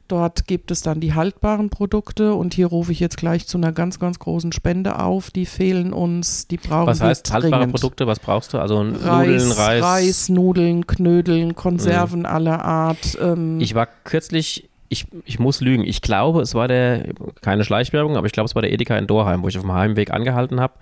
Dort 0.08 0.48
gibt 0.48 0.72
es 0.72 0.84
dann 0.84 1.02
die 1.02 1.14
haltbaren 1.14 1.70
Produkte. 1.70 2.34
Und 2.34 2.54
hier 2.54 2.68
rufe 2.68 2.94
ich 2.94 3.02
jetzt 3.02 3.18
gleich 3.18 3.46
zu 3.46 3.58
einer 3.58 3.74
ganz, 3.74 4.00
ganz 4.00 4.20
großen 4.20 4.54
Spende 4.54 5.00
auf. 5.00 5.32
Die 5.32 5.46
fehlen 5.46 5.92
uns, 5.92 6.48
die 6.48 6.56
brauchen 6.56 6.88
Was 6.88 7.02
heißt 7.02 7.34
haltbare 7.34 7.64
dringend. 7.64 7.74
Produkte? 7.74 8.08
Was 8.08 8.20
brauchst 8.22 8.54
du? 8.54 8.58
Also 8.58 8.80
Reis, 8.80 8.94
Nudeln, 9.04 9.52
Reis. 9.52 9.84
Reis, 9.84 10.30
Nudeln, 10.30 10.88
Knödeln, 10.88 11.56
Konserven 11.56 12.26
aller 12.26 12.64
Art. 12.64 13.18
Ähm, 13.22 13.60
Ich 13.60 13.76
war 13.76 13.90
kürzlich, 14.06 14.69
ich, 14.90 15.06
ich 15.26 15.40
muss 15.40 15.62
lügen, 15.62 15.86
ich 15.86 16.02
glaube, 16.02 16.42
es 16.42 16.56
war 16.56 16.68
der, 16.68 17.06
keine 17.42 17.64
Schleichwerbung, 17.64 18.18
aber 18.18 18.26
ich 18.26 18.34
glaube, 18.34 18.46
es 18.46 18.56
war 18.56 18.64
der 18.64 18.74
Edeka 18.74 18.98
in 18.98 19.08
Dorheim, 19.08 19.44
wo 19.44 19.48
ich 19.48 19.58
auf 19.58 19.64
dem 19.64 19.72
Heimweg 19.72 20.12
angehalten 20.12 20.60
habe. 20.60 20.74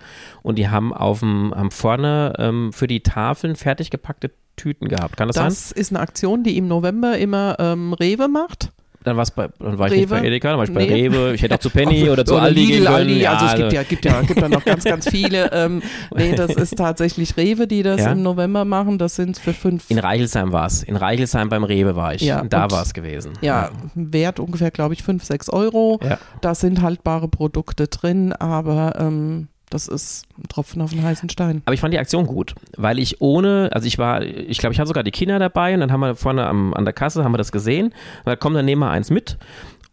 Und 0.42 0.58
die 0.58 0.68
haben 0.68 0.94
auf 0.94 1.20
dem, 1.20 1.54
haben 1.54 1.70
vorne 1.70 2.32
ähm, 2.38 2.72
für 2.72 2.86
die 2.86 3.02
Tafeln 3.02 3.54
fertig 3.54 3.90
gepackte 3.90 4.30
Tüten 4.56 4.88
gehabt. 4.88 5.16
Kann 5.16 5.28
das, 5.28 5.36
sein? 5.36 5.46
das 5.46 5.72
ist 5.72 5.92
eine 5.92 6.00
Aktion, 6.00 6.42
die 6.42 6.56
im 6.56 6.68
November 6.68 7.18
immer 7.18 7.56
ähm, 7.58 7.92
Rewe 7.92 8.28
macht. 8.28 8.70
Dann, 9.08 9.16
war's 9.16 9.30
bei, 9.30 9.48
dann 9.58 9.78
war 9.78 9.86
ich 9.88 9.94
nicht 10.00 10.10
bei 10.10 10.22
Edeka, 10.22 10.50
dann 10.50 10.58
war 10.58 10.64
ich 10.64 10.72
bei 10.72 10.84
Nee. 10.86 11.06
Rewe. 11.08 11.34
Ich 11.34 11.42
hätte 11.42 11.54
auch 11.54 11.58
zu 11.60 11.70
Penny 11.70 12.08
oder 12.10 12.24
zu 12.24 12.34
Oder 12.34 12.42
Aldi 12.44 12.60
Lidl, 12.60 12.72
gehen 12.72 12.84
können. 12.84 12.94
Aldi, 12.96 13.26
also 13.26 13.46
es 13.46 13.54
gibt 13.56 13.72
ja, 13.72 13.82
gibt 13.82 14.04
ja, 14.04 14.20
gibt 14.22 14.40
ja 14.40 14.48
noch 14.48 14.64
ganz, 14.64 14.84
ganz 14.84 15.08
viele. 15.08 15.50
Ähm, 15.52 15.82
nee, 16.14 16.34
das 16.34 16.54
ist 16.54 16.76
tatsächlich 16.76 17.36
Rewe, 17.36 17.66
die 17.66 17.82
das 17.82 18.00
Ja. 18.00 18.12
im 18.12 18.22
November 18.22 18.64
machen. 18.64 18.98
Das 18.98 19.16
sind 19.16 19.38
für 19.38 19.52
fünf, 19.52 19.84
In 19.90 19.98
Reichelsheim 19.98 20.52
war 20.52 20.66
es. 20.66 20.82
In 20.82 20.96
Reichelsheim 20.96 21.48
beim 21.48 21.64
Rewe 21.64 21.96
war 21.96 22.14
ich. 22.14 22.22
Ja, 22.22 22.42
da 22.44 22.70
war 22.70 22.82
es 22.82 22.94
gewesen. 22.94 23.32
ja, 23.40 23.70
Wert 23.94 24.38
ungefähr, 24.40 24.70
glaube 24.70 24.94
ich, 24.94 25.02
fünf, 25.02 25.24
sechs 25.24 25.48
Euro. 25.48 25.98
Ja. 26.02 26.18
Da 26.40 26.54
sind 26.54 26.82
haltbare 26.82 27.28
Produkte 27.28 27.88
drin, 27.88 28.32
aber 28.32 28.94
ähm, 28.98 29.48
das 29.70 29.88
ist 29.88 30.26
ein 30.38 30.48
Tropfen 30.48 30.82
auf 30.82 30.90
den 30.90 31.02
heißen 31.02 31.28
Stein. 31.30 31.62
Aber 31.64 31.74
ich 31.74 31.80
fand 31.80 31.92
die 31.94 31.98
Aktion 31.98 32.26
gut, 32.26 32.54
weil 32.76 32.98
ich 32.98 33.20
ohne, 33.20 33.70
also 33.72 33.86
ich 33.86 33.98
war, 33.98 34.22
ich 34.22 34.58
glaube, 34.58 34.72
ich 34.72 34.80
hatte 34.80 34.88
sogar 34.88 35.04
die 35.04 35.10
Kinder 35.10 35.38
dabei 35.38 35.74
und 35.74 35.80
dann 35.80 35.92
haben 35.92 36.00
wir 36.00 36.14
vorne 36.16 36.46
am, 36.46 36.74
an 36.74 36.84
der 36.84 36.94
Kasse, 36.94 37.24
haben 37.24 37.32
wir 37.32 37.38
das 37.38 37.52
gesehen, 37.52 37.86
und 37.88 38.26
da 38.26 38.36
kommt 38.36 38.56
dann 38.56 38.64
nehmen 38.64 38.80
wir 38.80 38.90
eins 38.90 39.10
mit 39.10 39.38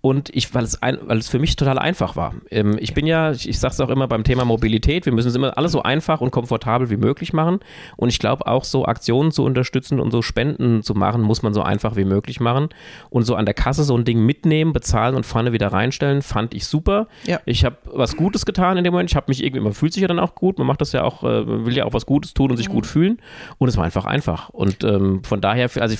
und 0.05 0.29
ich, 0.35 0.53
weil 0.53 0.63
es, 0.63 0.83
ein, 0.83 0.99
weil 1.07 1.17
es 1.17 1.29
für 1.29 1.39
mich 1.39 1.55
total 1.55 1.79
einfach 1.79 2.15
war. 2.15 2.35
Ähm, 2.51 2.77
ich 2.79 2.93
bin 2.93 3.07
ja, 3.07 3.31
ich, 3.31 3.49
ich 3.49 3.57
sage 3.57 3.71
es 3.71 3.79
auch 3.79 3.89
immer 3.89 4.07
beim 4.07 4.23
Thema 4.23 4.45
Mobilität, 4.45 5.07
wir 5.07 5.11
müssen 5.11 5.29
es 5.29 5.35
immer 5.35 5.57
alles 5.57 5.71
so 5.71 5.81
einfach 5.81 6.21
und 6.21 6.29
komfortabel 6.29 6.91
wie 6.91 6.95
möglich 6.95 7.33
machen. 7.33 7.59
Und 7.97 8.09
ich 8.09 8.19
glaube 8.19 8.45
auch 8.45 8.65
so 8.65 8.85
Aktionen 8.85 9.31
zu 9.31 9.43
unterstützen 9.43 9.99
und 9.99 10.11
so 10.11 10.21
Spenden 10.21 10.83
zu 10.83 10.93
machen, 10.93 11.23
muss 11.23 11.41
man 11.41 11.55
so 11.55 11.63
einfach 11.63 11.95
wie 11.95 12.05
möglich 12.05 12.39
machen. 12.39 12.69
Und 13.09 13.23
so 13.23 13.33
an 13.33 13.45
der 13.45 13.55
Kasse 13.55 13.83
so 13.83 13.97
ein 13.97 14.05
Ding 14.05 14.23
mitnehmen, 14.23 14.73
bezahlen 14.73 15.15
und 15.15 15.25
vorne 15.25 15.53
wieder 15.53 15.69
reinstellen, 15.73 16.21
fand 16.21 16.53
ich 16.53 16.67
super. 16.67 17.07
Ja. 17.25 17.39
Ich 17.47 17.65
habe 17.65 17.77
was 17.85 18.15
Gutes 18.15 18.45
getan 18.45 18.77
in 18.77 18.83
dem 18.83 18.93
Moment. 18.93 19.09
Ich 19.09 19.15
habe 19.15 19.25
mich 19.29 19.43
irgendwie, 19.43 19.63
man 19.63 19.73
fühlt 19.73 19.93
sich 19.93 20.01
ja 20.03 20.07
dann 20.07 20.19
auch 20.19 20.35
gut. 20.35 20.59
Man 20.59 20.67
macht 20.67 20.81
das 20.81 20.91
ja 20.91 21.01
auch, 21.01 21.23
äh, 21.23 21.41
man 21.41 21.65
will 21.65 21.75
ja 21.75 21.83
auch 21.83 21.93
was 21.93 22.05
Gutes 22.05 22.35
tun 22.35 22.51
und 22.51 22.57
sich 22.57 22.69
mhm. 22.69 22.73
gut 22.73 22.85
fühlen. 22.85 23.17
Und 23.57 23.69
es 23.69 23.75
war 23.75 23.83
einfach 23.83 24.05
einfach. 24.05 24.49
Und 24.49 24.83
ähm, 24.83 25.23
von 25.23 25.41
daher, 25.41 25.67
also 25.79 25.95
ich, 25.95 25.99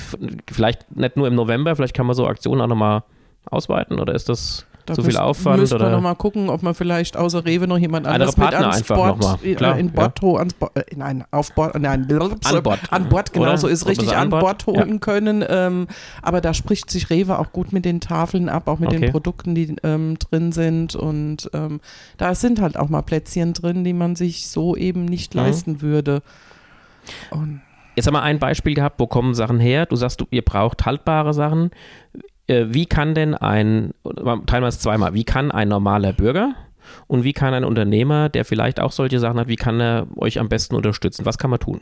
vielleicht 0.53 0.95
nicht 0.95 1.17
nur 1.17 1.27
im 1.27 1.33
November, 1.33 1.75
vielleicht 1.75 1.95
kann 1.95 2.05
man 2.05 2.15
so 2.15 2.27
Aktionen 2.27 2.61
auch 2.61 2.67
nochmal 2.67 3.01
ausweiten 3.49 3.99
oder 3.99 4.13
ist 4.13 4.29
das 4.29 4.65
da 4.85 4.93
zu 4.93 5.03
viel 5.03 5.17
Aufwand? 5.17 5.59
Müssen 5.59 5.79
wir 5.79 5.89
nochmal 5.89 6.15
gucken, 6.15 6.49
ob 6.49 6.61
man 6.61 6.75
vielleicht 6.75 7.17
außer 7.17 7.45
Rewe 7.45 7.67
noch 7.67 7.77
jemand 7.77 8.07
anderes 8.07 8.37
mit 8.37 8.53
ans 8.53 8.83
Bord, 8.83 9.43
äh, 9.43 9.79
in 9.79 9.91
Bord, 9.91 10.21
ja. 10.21 10.33
ans 10.35 10.53
Bord, 10.53 10.77
äh, 10.77 10.83
nein, 10.95 11.23
auf 11.31 11.53
Bord, 11.53 11.79
nein, 11.79 12.07
an 12.43 12.63
Bord, 12.63 12.79
an 12.91 13.09
Bord 13.09 13.33
genau 13.33 13.45
oder? 13.45 13.57
so 13.57 13.67
ist 13.67 13.87
richtig, 13.87 14.15
an 14.15 14.29
Bord, 14.29 14.41
Bord 14.41 14.65
holen 14.67 14.93
ja. 14.93 14.97
können. 14.99 15.43
Ähm, 15.47 15.87
aber 16.21 16.41
da 16.41 16.53
spricht 16.53 16.89
sich 16.89 17.09
Rewe 17.09 17.39
auch 17.39 17.51
gut 17.51 17.73
mit 17.73 17.85
den 17.85 17.99
Tafeln 17.99 18.49
ab, 18.49 18.67
auch 18.67 18.79
mit 18.79 18.89
okay. 18.89 18.99
den 18.99 19.11
Produkten, 19.11 19.55
die 19.55 19.75
ähm, 19.83 20.17
drin 20.19 20.51
sind 20.51 20.95
und 20.95 21.49
ähm, 21.53 21.81
da 22.17 22.35
sind 22.35 22.61
halt 22.61 22.77
auch 22.77 22.89
mal 22.89 23.01
Plätzchen 23.01 23.53
drin, 23.53 23.83
die 23.83 23.93
man 23.93 24.15
sich 24.15 24.47
so 24.47 24.75
eben 24.75 25.05
nicht 25.05 25.33
mhm. 25.33 25.41
leisten 25.41 25.81
würde. 25.81 26.21
Und 27.31 27.61
Jetzt 27.95 28.07
haben 28.07 28.13
wir 28.13 28.23
ein 28.23 28.39
Beispiel 28.39 28.73
gehabt, 28.73 28.99
wo 28.99 29.07
kommen 29.07 29.33
Sachen 29.33 29.59
her? 29.59 29.85
Du 29.85 29.95
sagst, 29.95 30.19
du, 30.19 30.25
ihr 30.29 30.41
braucht 30.41 30.85
haltbare 30.85 31.33
Sachen. 31.33 31.71
Äh, 32.47 32.65
wie 32.69 32.85
kann 32.85 33.15
denn 33.15 33.33
ein, 33.33 33.93
teilen 34.03 34.63
wir 34.63 34.67
es 34.67 34.79
zweimal, 34.79 35.13
wie 35.13 35.23
kann 35.23 35.51
ein 35.51 35.67
normaler 35.67 36.13
Bürger 36.13 36.55
und 37.07 37.23
wie 37.23 37.33
kann 37.33 37.53
ein 37.53 37.63
Unternehmer, 37.63 38.29
der 38.29 38.45
vielleicht 38.45 38.79
auch 38.79 38.91
solche 38.91 39.19
Sachen 39.19 39.39
hat, 39.39 39.47
wie 39.47 39.55
kann 39.55 39.79
er 39.79 40.07
euch 40.17 40.39
am 40.39 40.49
besten 40.49 40.75
unterstützen? 40.75 41.25
Was 41.25 41.37
kann 41.37 41.49
man 41.49 41.59
tun? 41.59 41.81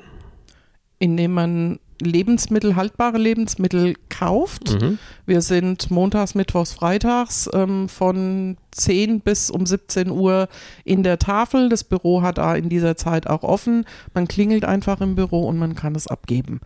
Indem 1.00 1.34
man 1.34 1.80
Lebensmittel, 2.02 2.76
haltbare 2.76 3.18
Lebensmittel 3.18 3.96
kauft. 4.10 4.82
Mhm. 4.82 5.00
Wir 5.26 5.42
sind 5.42 5.92
montags, 5.92 6.36
mittwochs, 6.36 6.74
freitags 6.74 7.50
ähm, 7.54 7.90
von 7.90 8.58
10 8.72 9.22
bis 9.22 9.50
um 9.50 9.66
17 9.66 10.10
Uhr 10.10 10.48
in 10.84 11.04
der 11.04 11.20
Tafel. 11.20 11.70
Das 11.70 11.84
Büro 11.84 12.22
hat 12.22 12.38
da 12.38 12.56
in 12.56 12.70
dieser 12.70 12.96
Zeit 12.96 13.28
auch 13.28 13.44
offen. 13.44 13.86
Man 14.14 14.28
klingelt 14.28 14.66
einfach 14.66 15.02
im 15.02 15.16
Büro 15.16 15.48
und 15.48 15.58
man 15.58 15.76
kann 15.76 15.96
es 15.96 16.08
abgeben. 16.08 16.62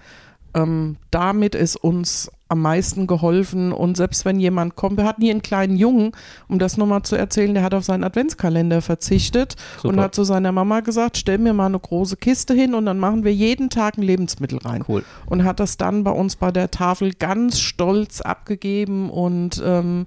Ähm, 0.54 0.98
damit 1.12 1.56
ist 1.56 1.76
uns 1.76 2.32
am 2.50 2.62
meisten 2.62 3.08
geholfen. 3.08 3.72
Und 3.72 3.98
selbst 3.98 4.26
wenn 4.26 4.40
jemand 4.40 4.76
kommt, 4.76 4.98
wir 4.98 5.06
hatten 5.06 5.22
hier 5.22 5.32
einen 5.32 5.42
kleinen 5.42 5.78
Jungen, 5.78 6.12
um 6.48 6.60
das 6.60 6.78
nochmal 6.78 7.04
zu 7.04 7.16
erzählen, 7.16 7.54
der 7.54 7.64
hat 7.64 7.74
auf 7.74 7.84
seinen 7.84 8.04
Adventskalender 8.04 8.82
verzichtet 8.82 9.56
Super. 9.78 9.90
und 9.90 10.00
hat 10.00 10.16
zu 10.16 10.24
seiner 10.24 10.52
Mama 10.52 10.80
gesagt, 10.82 11.18
stell 11.18 11.38
mir 11.38 11.54
mal 11.54 11.68
eine 11.68 11.80
große 11.80 12.18
Kiste 12.18 12.54
hin 12.54 12.74
und 12.74 12.86
dann 12.86 13.00
machen 13.00 13.24
wir 13.24 13.34
jeden 13.34 13.70
Tag 13.70 13.98
ein 13.98 14.04
Lebensmittel 14.04 14.60
rein. 14.60 14.84
Cool. 14.88 15.04
Und 15.26 15.44
hat 15.44 15.60
das 15.60 15.78
dann 15.78 16.04
bei 16.04 16.12
uns 16.12 16.36
bei 16.36 16.52
der 16.52 16.72
Tafel 16.72 17.14
ganz 17.14 17.60
stolz 17.60 18.22
abgegeben 18.22 19.10
und 19.10 19.62
ähm, 19.66 20.06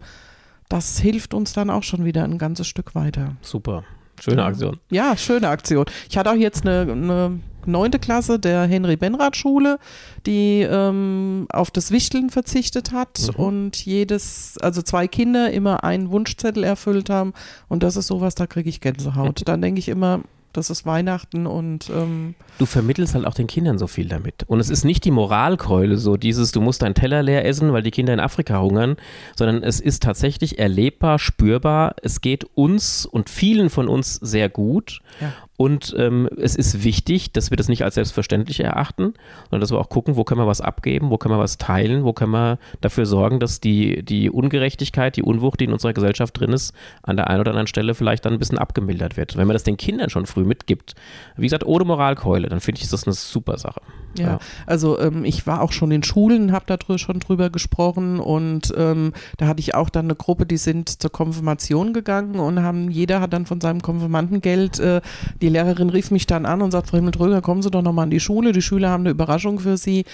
das 0.68 0.98
hilft 0.98 1.34
uns 1.34 1.52
dann 1.52 1.68
auch 1.68 1.82
schon 1.82 2.04
wieder 2.04 2.24
ein 2.24 2.38
ganzes 2.38 2.68
Stück 2.68 2.94
weiter. 2.94 3.36
Super. 3.42 3.84
Schöne 4.20 4.44
Aktion. 4.44 4.78
Ja, 4.90 5.16
schöne 5.16 5.48
Aktion. 5.48 5.86
Ich 6.08 6.16
hatte 6.18 6.30
auch 6.30 6.36
jetzt 6.36 6.66
eine, 6.66 6.92
eine 6.92 7.40
neunte 7.66 7.98
Klasse 7.98 8.38
der 8.38 8.62
Henry-Benrath-Schule, 8.62 9.78
die 10.26 10.60
ähm, 10.62 11.46
auf 11.52 11.70
das 11.70 11.90
Wichteln 11.90 12.30
verzichtet 12.30 12.92
hat 12.92 13.28
mhm. 13.28 13.44
und 13.44 13.84
jedes, 13.84 14.58
also 14.58 14.82
zwei 14.82 15.08
Kinder 15.08 15.50
immer 15.50 15.84
einen 15.84 16.10
Wunschzettel 16.10 16.64
erfüllt 16.64 17.10
haben. 17.10 17.32
Und 17.68 17.82
das 17.82 17.96
ist 17.96 18.06
sowas, 18.06 18.34
da 18.34 18.46
kriege 18.46 18.68
ich 18.68 18.80
Gänsehaut. 18.80 19.42
Dann 19.46 19.62
denke 19.62 19.78
ich 19.78 19.88
immer, 19.88 20.20
das 20.52 20.68
ist 20.68 20.84
Weihnachten 20.84 21.46
und 21.46 21.90
ähm 21.90 22.34
du 22.58 22.66
vermittelst 22.66 23.14
halt 23.14 23.24
auch 23.24 23.34
den 23.34 23.46
Kindern 23.46 23.78
so 23.78 23.86
viel 23.86 24.08
damit. 24.08 24.44
Und 24.46 24.58
es 24.58 24.68
ist 24.68 24.84
nicht 24.84 25.04
die 25.04 25.10
Moralkeule, 25.10 25.96
so 25.96 26.16
dieses, 26.16 26.50
du 26.50 26.60
musst 26.60 26.82
deinen 26.82 26.94
Teller 26.94 27.22
leer 27.22 27.44
essen, 27.44 27.72
weil 27.72 27.82
die 27.82 27.90
Kinder 27.90 28.12
in 28.12 28.20
Afrika 28.20 28.60
hungern, 28.60 28.96
sondern 29.36 29.62
es 29.62 29.80
ist 29.80 30.02
tatsächlich 30.02 30.58
erlebbar, 30.58 31.18
spürbar. 31.18 31.94
Es 32.02 32.20
geht 32.20 32.44
uns 32.54 33.06
und 33.06 33.30
vielen 33.30 33.70
von 33.70 33.88
uns 33.88 34.14
sehr 34.14 34.48
gut. 34.48 35.00
Ja. 35.20 35.32
Und 35.60 35.94
ähm, 35.98 36.26
es 36.38 36.56
ist 36.56 36.84
wichtig, 36.84 37.32
dass 37.32 37.50
wir 37.50 37.58
das 37.58 37.68
nicht 37.68 37.84
als 37.84 37.96
selbstverständlich 37.96 38.60
erachten, 38.60 39.12
sondern 39.50 39.60
dass 39.60 39.70
wir 39.70 39.78
auch 39.78 39.90
gucken, 39.90 40.16
wo 40.16 40.24
können 40.24 40.40
wir 40.40 40.46
was 40.46 40.62
abgeben, 40.62 41.10
wo 41.10 41.18
können 41.18 41.34
wir 41.34 41.38
was 41.38 41.58
teilen, 41.58 42.02
wo 42.02 42.14
können 42.14 42.32
wir 42.32 42.58
dafür 42.80 43.04
sorgen, 43.04 43.40
dass 43.40 43.60
die, 43.60 44.02
die 44.02 44.30
Ungerechtigkeit, 44.30 45.16
die 45.18 45.22
Unwucht, 45.22 45.60
die 45.60 45.64
in 45.64 45.74
unserer 45.74 45.92
Gesellschaft 45.92 46.40
drin 46.40 46.54
ist, 46.54 46.72
an 47.02 47.18
der 47.18 47.28
einen 47.28 47.40
oder 47.40 47.50
anderen 47.50 47.66
Stelle 47.66 47.94
vielleicht 47.94 48.24
dann 48.24 48.32
ein 48.32 48.38
bisschen 48.38 48.56
abgemildert 48.56 49.18
wird. 49.18 49.36
Wenn 49.36 49.46
man 49.46 49.52
das 49.52 49.62
den 49.62 49.76
Kindern 49.76 50.08
schon 50.08 50.24
früh 50.24 50.44
mitgibt, 50.44 50.94
wie 51.36 51.42
gesagt, 51.42 51.66
ohne 51.66 51.84
Moralkeule, 51.84 52.48
dann 52.48 52.60
finde 52.60 52.80
ich 52.80 52.88
das 52.88 53.04
eine 53.04 53.12
super 53.12 53.58
Sache. 53.58 53.82
Ja, 54.18 54.24
ja. 54.24 54.38
also 54.66 54.98
ähm, 54.98 55.24
ich 55.24 55.46
war 55.46 55.60
auch 55.62 55.72
schon 55.72 55.90
in 55.90 56.02
Schulen, 56.02 56.52
habe 56.52 56.64
da 56.66 56.76
drü 56.76 56.98
schon 56.98 57.20
drüber 57.20 57.50
gesprochen 57.50 58.18
und 58.18 58.72
ähm, 58.76 59.12
da 59.36 59.46
hatte 59.46 59.60
ich 59.60 59.74
auch 59.74 59.88
dann 59.88 60.06
eine 60.06 60.16
Gruppe, 60.16 60.46
die 60.46 60.56
sind 60.56 61.00
zur 61.00 61.12
Konfirmation 61.12 61.92
gegangen 61.92 62.40
und 62.40 62.60
haben, 62.60 62.90
jeder 62.90 63.20
hat 63.20 63.32
dann 63.32 63.46
von 63.46 63.60
seinem 63.60 63.82
Konfirmandengeld 63.82 64.80
äh, 64.80 65.00
die 65.40 65.49
Lehrerin 65.50 65.90
rief 65.90 66.10
mich 66.10 66.26
dann 66.26 66.46
an 66.46 66.62
und 66.62 66.70
sagt, 66.70 66.88
Frau 66.88 66.96
Himmeltröger, 66.96 67.42
kommen 67.42 67.62
Sie 67.62 67.70
doch 67.70 67.82
nochmal 67.82 68.04
an 68.04 68.10
die 68.10 68.20
Schule. 68.20 68.52
Die 68.52 68.62
Schüler 68.62 68.90
haben 68.90 69.02
eine 69.02 69.10
Überraschung 69.10 69.60
für 69.60 69.76
Sie. 69.76 70.04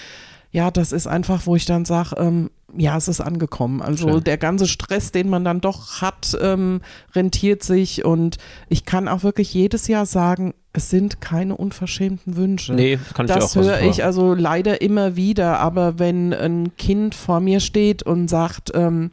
Ja, 0.51 0.71
das 0.71 0.91
ist 0.91 1.07
einfach, 1.07 1.45
wo 1.45 1.55
ich 1.55 1.65
dann 1.65 1.85
sage, 1.85 2.15
ähm, 2.17 2.49
ja, 2.75 2.97
es 2.97 3.07
ist 3.07 3.21
angekommen. 3.21 3.81
Also 3.81 4.09
Schön. 4.09 4.23
der 4.23 4.37
ganze 4.37 4.67
Stress, 4.67 5.11
den 5.11 5.29
man 5.29 5.43
dann 5.43 5.61
doch 5.61 6.01
hat, 6.01 6.37
ähm, 6.41 6.81
rentiert 7.13 7.63
sich 7.63 8.05
und 8.05 8.37
ich 8.69 8.85
kann 8.85 9.07
auch 9.07 9.23
wirklich 9.23 9.53
jedes 9.53 9.87
Jahr 9.87 10.05
sagen, 10.05 10.53
es 10.73 10.89
sind 10.89 11.21
keine 11.21 11.55
unverschämten 11.55 12.35
Wünsche. 12.35 12.73
Nee, 12.73 12.99
kann 13.13 13.25
ich 13.25 13.31
das 13.31 13.57
auch 13.57 13.61
höre 13.61 13.81
ich 13.81 14.03
also 14.03 14.33
leider 14.33 14.81
immer 14.81 15.15
wieder, 15.15 15.59
aber 15.59 15.99
wenn 15.99 16.33
ein 16.33 16.75
Kind 16.77 17.15
vor 17.15 17.39
mir 17.39 17.59
steht 17.59 18.03
und 18.03 18.27
sagt, 18.27 18.71
ähm, 18.75 19.11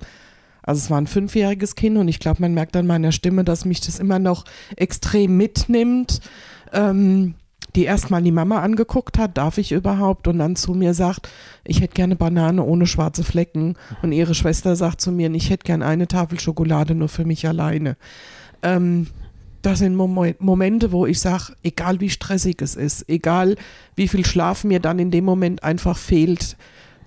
also 0.65 0.79
es 0.79 0.91
war 0.91 0.99
ein 0.99 1.07
fünfjähriges 1.07 1.75
Kind 1.75 1.99
und 1.99 2.09
ich 2.09 2.19
glaube, 2.19 2.41
man 2.41 2.55
merkt 2.55 2.77
an 2.77 2.87
meiner 2.87 3.13
Stimme, 3.13 3.45
dass 3.45 3.65
mich 3.65 3.81
das 3.81 3.99
immer 3.99 4.19
noch 4.19 4.45
extrem 4.77 5.37
mitnimmt. 5.37 6.21
Ähm, 6.73 7.35
die 7.75 7.85
erstmal 7.85 8.23
die 8.23 8.31
Mama 8.31 8.61
angeguckt 8.61 9.19
hat, 9.19 9.37
darf 9.37 9.59
ich 9.59 9.73
überhaupt? 9.73 10.29
Und 10.29 10.39
dann 10.39 10.55
zu 10.55 10.75
mir 10.75 10.95
sagt, 10.95 11.29
ich 11.65 11.81
hätte 11.81 11.95
gerne 11.95 12.15
Banane 12.15 12.63
ohne 12.63 12.87
schwarze 12.87 13.25
Flecken. 13.25 13.75
Und 14.01 14.13
ihre 14.13 14.35
Schwester 14.35 14.77
sagt 14.77 15.01
zu 15.01 15.11
mir, 15.11 15.33
ich 15.35 15.51
hätte 15.51 15.65
gerne 15.65 15.85
eine 15.85 16.07
Tafel 16.07 16.39
Schokolade 16.39 16.95
nur 16.95 17.09
für 17.09 17.25
mich 17.25 17.49
alleine. 17.49 17.97
Ähm, 18.63 19.09
das 19.63 19.81
sind 19.81 19.97
Momente, 19.97 20.93
wo 20.93 21.07
ich 21.07 21.21
sage, 21.21 21.55
egal 21.63 22.01
wie 22.01 22.11
stressig 22.11 22.61
es 22.61 22.77
ist, 22.77 23.09
egal 23.09 23.57
wie 23.97 24.09
viel 24.09 24.25
Schlaf 24.25 24.63
mir 24.63 24.79
dann 24.79 24.99
in 24.99 25.11
dem 25.11 25.25
Moment 25.25 25.65
einfach 25.65 25.97
fehlt, 25.97 26.57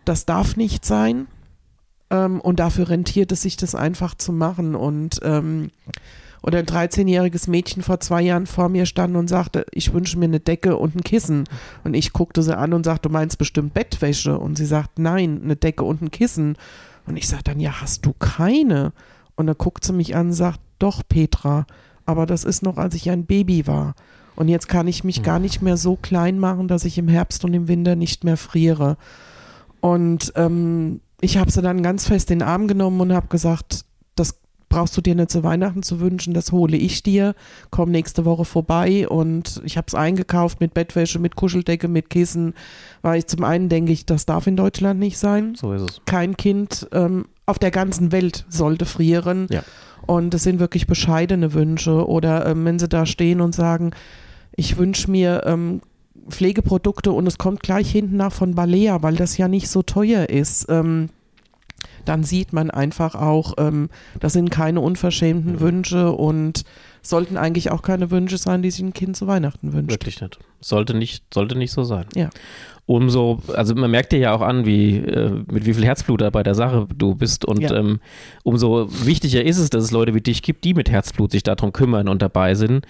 das 0.06 0.26
darf 0.26 0.58
nicht 0.58 0.84
sein. 0.84 1.28
Ähm, 2.10 2.40
und 2.42 2.60
dafür 2.60 2.90
rentiert 2.90 3.32
es 3.32 3.42
sich, 3.42 3.58
das 3.58 3.76
einfach 3.76 4.16
zu 4.16 4.32
machen. 4.32 4.76
Und 4.76 5.20
ähm, 5.24 5.72
oder 6.42 6.60
ein 6.60 6.66
13-jähriges 6.66 7.50
Mädchen 7.50 7.82
vor 7.82 8.00
zwei 8.00 8.22
Jahren 8.22 8.46
vor 8.46 8.70
mir 8.70 8.86
stand 8.86 9.16
und 9.16 9.28
sagte, 9.28 9.66
ich 9.72 9.94
wünsche 9.94 10.18
mir 10.18 10.26
eine 10.26 10.40
Decke 10.40 10.78
und 10.78 10.96
ein 10.96 11.04
Kissen. 11.04 11.46
Und 11.84 11.94
ich 11.94 12.14
guckte 12.14 12.44
sie 12.44 12.58
an 12.58 12.74
und 12.74 12.86
sagte, 12.86 13.10
du 13.10 13.14
meinst 13.14 13.38
bestimmt 13.38 13.74
Bettwäsche. 13.74 14.38
Und 14.38 14.58
sie 14.58 14.66
sagt, 14.66 15.00
nein, 15.00 15.42
eine 15.44 15.56
Decke 15.56 15.84
und 15.84 16.02
ein 16.02 16.12
Kissen. 16.12 16.58
Und 17.06 17.18
ich 17.18 17.28
sage 17.28 17.44
dann, 17.44 17.60
ja, 17.60 17.82
hast 17.82 18.06
du 18.06 18.14
keine? 18.14 18.94
Und 19.36 19.48
dann 19.48 19.58
guckt 19.58 19.84
sie 19.84 19.94
mich 19.94 20.16
an 20.16 20.28
und 20.28 20.34
sagt, 20.34 20.60
doch, 20.80 21.04
Petra, 21.08 21.66
aber 22.06 22.26
das 22.26 22.44
ist 22.44 22.64
noch, 22.64 22.78
als 22.78 22.96
ich 22.96 23.10
ein 23.10 23.26
Baby 23.26 23.68
war. 23.68 23.96
Und 24.36 24.50
jetzt 24.50 24.70
kann 24.70 24.88
ich 24.88 25.04
mich 25.04 25.24
gar 25.24 25.40
nicht 25.40 25.62
mehr 25.64 25.78
so 25.78 25.96
klein 25.96 26.38
machen, 26.40 26.68
dass 26.68 26.86
ich 26.86 26.98
im 26.98 27.08
Herbst 27.08 27.44
und 27.44 27.54
im 27.54 27.68
Winter 27.68 27.96
nicht 27.96 28.24
mehr 28.24 28.38
friere. 28.38 28.98
Und 29.80 30.32
ähm, 30.36 31.02
ich 31.21 31.38
habe 31.38 31.51
sie 31.51 31.62
dann 31.62 31.83
ganz 31.83 32.07
fest 32.07 32.31
in 32.31 32.39
den 32.39 32.47
Arm 32.47 32.67
genommen 32.67 33.01
und 33.01 33.13
habe 33.13 33.27
gesagt, 33.27 33.86
das 34.15 34.39
brauchst 34.69 34.97
du 34.97 35.01
dir 35.01 35.15
nicht 35.15 35.31
zu 35.31 35.43
Weihnachten 35.43 35.81
zu 35.81 36.00
wünschen, 36.00 36.33
das 36.33 36.51
hole 36.51 36.77
ich 36.77 37.01
dir, 37.01 37.36
komm 37.69 37.91
nächste 37.91 38.25
Woche 38.25 38.45
vorbei 38.45 39.07
und 39.07 39.62
ich 39.63 39.77
habe 39.77 39.88
es 39.88 39.95
eingekauft 39.95 40.59
mit 40.59 40.74
Bettwäsche, 40.74 41.19
mit 41.19 41.36
Kuscheldecke, 41.36 41.88
mit 41.88 42.09
Kissen, 42.09 42.53
weil 43.01 43.19
ich 43.19 43.27
zum 43.27 43.43
einen 43.43 43.69
denke 43.69 43.91
ich, 43.91 44.05
das 44.05 44.25
darf 44.25 44.45
in 44.47 44.57
Deutschland 44.57 45.00
nicht 45.00 45.17
sein. 45.17 45.55
So 45.55 45.74
ist 45.74 45.89
es. 45.89 46.01
Kein 46.05 46.36
Kind 46.36 46.88
ähm, 46.91 47.25
auf 47.45 47.59
der 47.59 47.71
ganzen 47.71 48.12
Welt 48.12 48.45
sollte 48.50 48.86
frieren 48.86 49.47
ja. 49.50 49.63
und 50.05 50.33
es 50.33 50.43
sind 50.43 50.59
wirklich 50.59 50.86
bescheidene 50.86 51.53
Wünsche 51.53 52.05
oder 52.07 52.45
ähm, 52.45 52.65
wenn 52.65 52.79
sie 52.79 52.89
da 52.89 53.05
stehen 53.05 53.39
und 53.39 53.55
sagen, 53.55 53.91
ich 54.55 54.77
wünsche 54.77 55.09
mir 55.09 55.43
ähm, 55.45 55.81
Pflegeprodukte 56.29 57.12
und 57.12 57.27
es 57.27 57.38
kommt 57.38 57.62
gleich 57.62 57.91
hinten 57.91 58.17
nach 58.17 58.31
von 58.33 58.55
Balea, 58.55 59.01
weil 59.03 59.15
das 59.15 59.38
ja 59.38 59.47
nicht 59.47 59.69
so 59.69 59.81
teuer 59.81 60.29
ist. 60.29 60.67
Ähm, 60.69 61.09
dann 62.08 62.24
sieht 62.24 62.54
man 62.54 62.72
einfach 62.72 63.16
auch, 63.16 63.54
ähm, 63.58 63.90
das 64.20 64.34
sind 64.34 64.50
keine 64.50 64.82
unverschämten 64.82 65.54
mhm. 65.54 65.60
Wünsche 65.60 66.12
und 66.12 66.64
sollten 67.02 67.38
eigentlich 67.38 67.72
auch 67.72 67.82
keine 67.82 68.12
Wünsche 68.12 68.38
sein, 68.38 68.62
die 68.62 68.72
sich 68.72 68.82
ein 68.82 68.94
Kind 68.94 69.16
zu 69.16 69.28
Weihnachten 69.28 69.74
wünscht. 69.74 69.92
Wirklich 69.92 70.22
nicht. 70.22 70.40
Sollte 70.60 70.94
nicht, 70.94 71.24
sollte 71.34 71.58
nicht 71.58 71.72
so 71.72 71.84
sein. 71.84 72.06
Ja 72.16 72.30
umso, 72.88 73.40
also 73.54 73.76
man 73.76 73.92
merkt 73.92 74.14
dir 74.14 74.20
ja 74.20 74.34
auch 74.34 74.42
an, 74.42 74.66
wie, 74.66 74.96
äh, 74.96 75.44
mit 75.52 75.66
wie 75.66 75.74
viel 75.74 75.86
Herzblut 75.86 76.22
da 76.22 76.30
bei 76.30 76.42
der 76.42 76.56
Sache 76.56 76.88
du 76.96 77.16
bist 77.16 77.44
und 77.44 77.60
ja. 77.60 77.76
ähm, 77.76 78.00
umso 78.44 78.88
wichtiger 79.06 79.44
ist 79.44 79.58
es, 79.58 79.70
dass 79.70 79.84
es 79.84 79.92
Leute 79.92 80.16
wie 80.16 80.22
dich 80.22 80.42
gibt, 80.42 80.64
die 80.64 80.74
mit 80.74 80.90
Herzblut 80.90 81.32
sich 81.32 81.44
darum 81.44 81.74
kümmern 81.74 82.08
und 82.08 82.22
dabei 82.22 82.56
sind. 82.56 82.88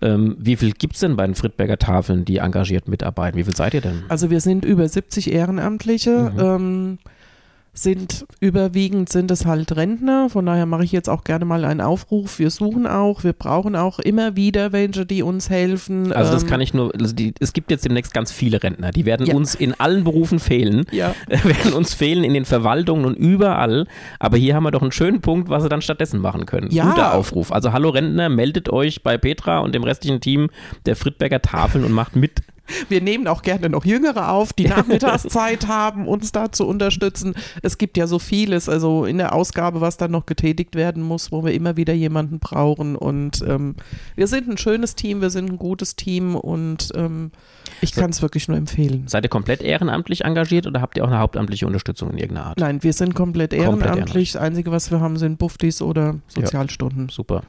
Ähm, 0.00 0.36
wie 0.38 0.54
viel 0.54 0.70
gibt 0.70 0.94
es 0.94 1.00
denn 1.00 1.16
bei 1.16 1.26
den 1.26 1.34
Friedberger 1.34 1.78
Tafeln, 1.78 2.24
die 2.24 2.38
engagiert 2.38 2.86
mitarbeiten? 2.86 3.36
Wie 3.36 3.44
viel 3.44 3.56
seid 3.56 3.74
ihr 3.74 3.80
denn? 3.80 4.04
Also 4.08 4.30
wir 4.30 4.40
sind 4.40 4.64
über 4.64 4.88
70 4.88 5.32
Ehrenamtliche. 5.32 6.30
Mhm. 6.32 6.40
Ähm, 6.40 6.98
sind 7.72 8.26
überwiegend 8.40 9.08
sind 9.10 9.30
es 9.30 9.46
halt 9.46 9.74
Rentner. 9.76 10.28
Von 10.28 10.44
daher 10.46 10.66
mache 10.66 10.84
ich 10.84 10.92
jetzt 10.92 11.08
auch 11.08 11.22
gerne 11.22 11.44
mal 11.44 11.64
einen 11.64 11.80
Aufruf. 11.80 12.38
Wir 12.38 12.50
suchen 12.50 12.86
auch, 12.86 13.22
wir 13.22 13.32
brauchen 13.32 13.76
auch 13.76 14.00
immer 14.00 14.34
wieder 14.34 14.72
welche, 14.72 15.06
die 15.06 15.22
uns 15.22 15.50
helfen. 15.50 16.12
Also 16.12 16.32
das 16.32 16.42
ähm, 16.42 16.48
kann 16.48 16.60
ich 16.60 16.74
nur, 16.74 16.92
also 16.98 17.14
die, 17.14 17.32
es 17.38 17.52
gibt 17.52 17.70
jetzt 17.70 17.84
demnächst 17.84 18.12
ganz 18.12 18.32
viele 18.32 18.62
Rentner. 18.62 18.90
Die 18.90 19.06
werden 19.06 19.24
ja. 19.26 19.34
uns 19.34 19.54
in 19.54 19.78
allen 19.78 20.04
Berufen 20.04 20.38
fehlen. 20.38 20.84
Ja. 21.00 21.14
werden 21.28 21.72
uns 21.72 21.94
fehlen 21.94 22.24
in 22.24 22.34
den 22.34 22.44
Verwaltungen 22.44 23.04
und 23.04 23.14
überall. 23.14 23.86
Aber 24.18 24.36
hier 24.36 24.54
haben 24.54 24.64
wir 24.64 24.70
doch 24.70 24.82
einen 24.82 24.92
schönen 24.92 25.20
Punkt, 25.20 25.48
was 25.48 25.62
sie 25.62 25.68
dann 25.68 25.82
stattdessen 25.82 26.20
machen 26.20 26.46
können. 26.46 26.70
Ja. 26.70 26.90
Guter 26.90 27.14
Aufruf. 27.14 27.52
Also 27.52 27.72
hallo 27.72 27.90
Rentner, 27.90 28.28
meldet 28.28 28.68
euch 28.70 29.02
bei 29.02 29.16
Petra 29.16 29.60
und 29.60 29.74
dem 29.74 29.84
restlichen 29.84 30.20
Team 30.20 30.50
der 30.84 30.96
Friedberger 30.96 31.40
Tafeln 31.40 31.84
und 31.84 31.92
macht 31.92 32.16
mit. 32.16 32.42
Wir 32.88 33.00
nehmen 33.00 33.26
auch 33.26 33.42
gerne 33.42 33.68
noch 33.68 33.84
Jüngere 33.84 34.30
auf, 34.30 34.52
die 34.52 34.66
Nachmittagszeit 34.68 35.66
haben, 35.68 36.06
uns 36.06 36.32
da 36.32 36.52
zu 36.52 36.66
unterstützen. 36.66 37.34
Es 37.62 37.78
gibt 37.78 37.96
ja 37.96 38.06
so 38.06 38.18
vieles, 38.18 38.68
also 38.68 39.04
in 39.04 39.18
der 39.18 39.34
Ausgabe, 39.34 39.80
was 39.80 39.96
dann 39.96 40.10
noch 40.10 40.26
getätigt 40.26 40.74
werden 40.74 41.02
muss, 41.02 41.32
wo 41.32 41.44
wir 41.44 41.52
immer 41.52 41.76
wieder 41.76 41.92
jemanden 41.92 42.38
brauchen. 42.38 42.96
Und 42.96 43.42
ähm, 43.46 43.76
wir 44.16 44.26
sind 44.26 44.48
ein 44.48 44.58
schönes 44.58 44.94
Team, 44.94 45.20
wir 45.20 45.30
sind 45.30 45.50
ein 45.50 45.58
gutes 45.58 45.96
Team 45.96 46.36
und 46.36 46.88
ähm, 46.94 47.30
ich 47.80 47.92
kann 47.92 48.10
es 48.10 48.22
wirklich 48.22 48.48
nur 48.48 48.56
empfehlen. 48.56 49.04
Seid 49.06 49.24
ihr 49.24 49.30
komplett 49.30 49.62
ehrenamtlich 49.62 50.24
engagiert 50.24 50.66
oder 50.66 50.80
habt 50.80 50.96
ihr 50.96 51.04
auch 51.04 51.08
eine 51.08 51.18
hauptamtliche 51.18 51.66
Unterstützung 51.66 52.10
in 52.10 52.18
irgendeiner 52.18 52.48
Art? 52.48 52.58
Nein, 52.58 52.82
wir 52.82 52.92
sind 52.92 53.14
komplett 53.14 53.52
ehrenamtlich. 53.52 53.80
Komplett 53.80 53.96
ehrenamtlich. 53.96 54.32
Das 54.32 54.42
Einzige, 54.42 54.70
was 54.70 54.90
wir 54.90 55.00
haben, 55.00 55.16
sind 55.16 55.38
Buftis 55.38 55.80
oder 55.82 56.16
Sozialstunden. 56.28 57.06
Ja, 57.08 57.14
super. 57.14 57.42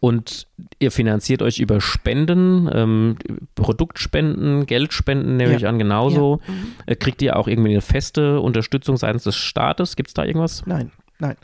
Und 0.00 0.46
ihr 0.78 0.90
finanziert 0.90 1.42
euch 1.42 1.60
über 1.60 1.82
Spenden, 1.82 2.70
ähm, 2.72 3.16
Produktspenden, 3.54 4.64
Geldspenden 4.64 5.36
nehme 5.36 5.52
ja. 5.52 5.56
ich 5.58 5.66
an, 5.66 5.78
genauso. 5.78 6.40
Ja. 6.46 6.52
Mhm. 6.52 6.72
Äh, 6.86 6.96
kriegt 6.96 7.20
ihr 7.20 7.36
auch 7.36 7.46
irgendwie 7.46 7.72
eine 7.72 7.82
feste 7.82 8.40
Unterstützung 8.40 8.96
seitens 8.96 9.24
des 9.24 9.36
Staates? 9.36 9.96
Gibt 9.96 10.08
es 10.08 10.14
da 10.14 10.24
irgendwas? 10.24 10.64
Nein, 10.64 10.90
nein. 11.18 11.36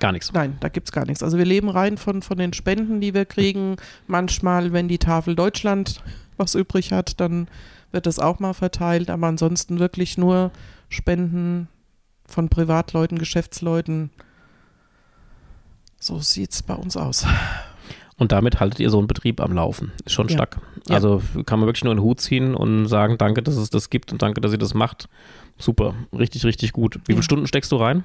Gar 0.00 0.12
nichts. 0.12 0.32
Nein, 0.32 0.56
da 0.60 0.68
gibt 0.68 0.88
es 0.88 0.92
gar 0.92 1.04
nichts. 1.04 1.22
Also 1.22 1.38
wir 1.38 1.44
leben 1.44 1.68
rein 1.68 1.98
von, 1.98 2.22
von 2.22 2.36
den 2.36 2.52
Spenden, 2.52 3.00
die 3.00 3.14
wir 3.14 3.26
kriegen. 3.26 3.76
Manchmal, 4.08 4.72
wenn 4.72 4.88
die 4.88 4.98
Tafel 4.98 5.36
Deutschland 5.36 6.02
was 6.36 6.54
übrig 6.54 6.92
hat, 6.92 7.20
dann 7.20 7.48
wird 7.92 8.06
das 8.06 8.18
auch 8.18 8.40
mal 8.40 8.54
verteilt. 8.54 9.10
Aber 9.10 9.28
ansonsten 9.28 9.78
wirklich 9.78 10.18
nur 10.18 10.50
Spenden 10.88 11.68
von 12.26 12.48
Privatleuten, 12.48 13.18
Geschäftsleuten. 13.18 14.10
So 16.00 16.18
sieht 16.18 16.52
es 16.52 16.62
bei 16.62 16.74
uns 16.74 16.96
aus. 16.96 17.26
Und 18.20 18.32
damit 18.32 18.60
haltet 18.60 18.80
ihr 18.80 18.90
so 18.90 18.98
einen 18.98 19.06
Betrieb 19.06 19.40
am 19.40 19.54
Laufen. 19.54 19.92
Ist 20.04 20.12
schon 20.12 20.28
ja. 20.28 20.34
stark. 20.34 20.60
Also 20.90 21.22
kann 21.46 21.58
man 21.58 21.66
wirklich 21.66 21.84
nur 21.84 21.92
einen 21.92 22.02
Hut 22.02 22.20
ziehen 22.20 22.54
und 22.54 22.86
sagen, 22.86 23.16
danke, 23.16 23.42
dass 23.42 23.56
es 23.56 23.70
das 23.70 23.88
gibt 23.88 24.12
und 24.12 24.20
danke, 24.20 24.42
dass 24.42 24.52
ihr 24.52 24.58
das 24.58 24.74
macht. 24.74 25.08
Super, 25.56 25.94
richtig, 26.12 26.44
richtig 26.44 26.72
gut. 26.72 27.00
Wie 27.06 27.14
viele 27.14 27.22
Stunden 27.22 27.46
steckst 27.46 27.72
du 27.72 27.76
rein? 27.76 28.04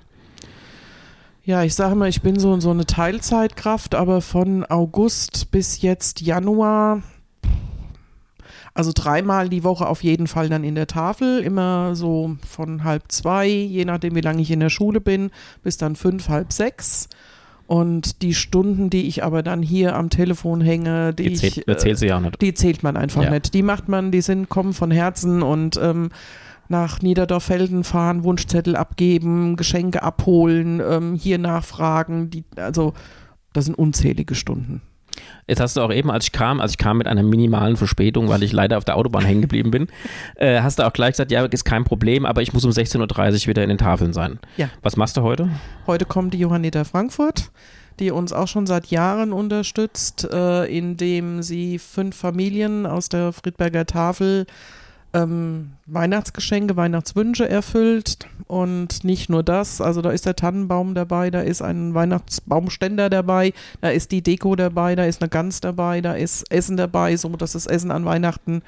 Ja, 1.43 1.63
ich 1.63 1.75
sage 1.75 1.95
mal, 1.95 2.07
ich 2.07 2.22
bin 2.22 2.39
so, 2.39 2.57
so 2.62 2.72
eine 2.72 2.86
Teilzeitkraft, 2.86 3.93
aber 3.93 4.22
von 4.22 4.63
August 4.63 5.51
bis 5.51 5.81
jetzt 5.81 6.22
Januar, 6.22 7.03
also 8.74 8.93
dreimal 8.95 9.50
die 9.50 9.65
Woche 9.65 9.86
auf 9.86 10.01
jeden 10.01 10.27
Fall 10.27 10.48
dann 10.48 10.63
in 10.63 10.75
der 10.75 10.88
Tafel, 10.88 11.41
immer 11.41 11.93
so 11.93 12.38
von 12.48 12.86
halb 12.86 13.12
zwei, 13.12 13.48
je 13.48 13.84
nachdem 13.84 14.15
wie 14.15 14.22
lange 14.22 14.41
ich 14.41 14.50
in 14.50 14.62
der 14.62 14.69
Schule 14.69 15.01
bin, 15.01 15.29
bis 15.62 15.75
dann 15.75 15.98
fünf, 15.98 16.29
halb 16.29 16.53
sechs. 16.53 17.10
Und 17.67 18.22
die 18.22 18.36
Stunden, 18.36 18.89
die 18.91 19.07
ich 19.07 19.24
aber 19.24 19.41
dann 19.41 19.63
hier 19.63 19.95
am 19.95 20.10
Telefon 20.10 20.62
hänge, 20.62 21.13
die, 21.13 21.29
die 21.29 21.36
zählt, 21.36 21.63
ich, 21.67 21.78
zählt 21.78 21.97
sie 21.97 22.08
ja 22.08 22.19
nicht. 22.19 22.39
Die 22.41 22.54
zählt 22.54 22.84
man 22.84 22.95
einfach 22.95 23.23
ja. 23.23 23.32
nicht. 23.32 23.54
Die 23.54 23.63
macht 23.63 23.89
man, 23.89 24.12
die 24.12 24.21
sind, 24.21 24.49
kommen 24.49 24.73
von 24.73 24.91
Herzen 24.91 25.41
und 25.41 25.80
ähm, 25.82 26.10
nach 26.67 27.01
Niederdorfelden 27.01 27.84
fahren, 27.84 28.23
Wunschzettel 28.23 28.75
abgeben, 28.75 29.56
Geschenke 29.56 30.04
abholen, 30.04 30.80
ähm, 30.88 31.15
hier 31.15 31.39
nachfragen. 31.39 32.30
Die, 32.30 32.43
also 32.56 32.93
das 33.54 33.65
sind 33.65 33.75
unzählige 33.75 34.36
Stunden. 34.36 34.82
Jetzt 35.47 35.59
hast 35.59 35.77
du 35.77 35.81
auch 35.81 35.91
eben, 35.91 36.09
als 36.09 36.25
ich 36.25 36.31
kam, 36.31 36.59
als 36.59 36.71
ich 36.71 36.77
kam 36.77 36.97
mit 36.97 37.07
einer 37.07 37.23
minimalen 37.23 37.77
Verspätung, 37.77 38.29
weil 38.29 38.43
ich 38.43 38.51
leider 38.51 38.77
auf 38.77 38.85
der 38.85 38.97
Autobahn 38.97 39.23
hängen 39.25 39.41
geblieben 39.41 39.71
bin, 39.71 39.88
äh, 40.35 40.61
hast 40.61 40.79
du 40.79 40.83
auch 40.83 40.93
gleich 40.93 41.11
gesagt, 41.11 41.31
ja, 41.31 41.45
ist 41.45 41.65
kein 41.65 41.83
Problem, 41.83 42.25
aber 42.25 42.41
ich 42.41 42.53
muss 42.53 42.65
um 42.65 42.71
16.30 42.71 43.43
Uhr 43.43 43.47
wieder 43.47 43.63
in 43.63 43.69
den 43.69 43.77
Tafeln 43.77 44.13
sein. 44.13 44.39
Ja. 44.57 44.69
Was 44.81 44.97
machst 44.97 45.17
du 45.17 45.21
heute? 45.21 45.49
Heute 45.88 46.05
kommt 46.05 46.33
die 46.33 46.39
Johannita 46.39 46.83
Frankfurt, 46.83 47.51
die 47.99 48.11
uns 48.11 48.33
auch 48.33 48.47
schon 48.47 48.65
seit 48.65 48.88
Jahren 48.88 49.31
unterstützt, 49.33 50.27
äh, 50.31 50.65
indem 50.65 51.43
sie 51.43 51.79
fünf 51.79 52.15
Familien 52.15 52.85
aus 52.85 53.09
der 53.09 53.31
Friedberger 53.31 53.85
Tafel 53.85 54.45
ähm, 55.15 55.71
Weihnachtsgeschenke, 55.86 56.75
Weihnachtswünsche 56.75 57.47
erfüllt. 57.47 58.28
Und 58.47 59.04
nicht 59.04 59.30
nur 59.30 59.41
das, 59.41 59.82
also 59.82 60.01
da 60.01 60.12
ist 60.12 60.25
der 60.25 60.36
Tannenbaum 60.36 60.93
dabei, 60.93 61.32
da 61.32 61.41
ist 61.41 61.62
ein 61.62 61.93
Weihnachtsbaumständer 61.93 63.10
dabei, 63.10 63.54
da 63.82 63.89
ist 63.89 64.12
die 64.12 64.21
Deko 64.21 64.56
dabei, 64.56 64.95
da 64.95 65.06
ist 65.06 65.21
eine 65.21 65.30
Gans 65.30 65.62
dabei, 65.62 66.01
da 66.01 66.13
ist 66.13 66.51
Essen 66.51 66.78
dabei, 66.78 67.17
so 67.17 67.30
dass 67.30 67.54
das 67.54 67.65
Essen 67.65 67.89
an 67.89 68.06
Weihnachten 68.06 68.62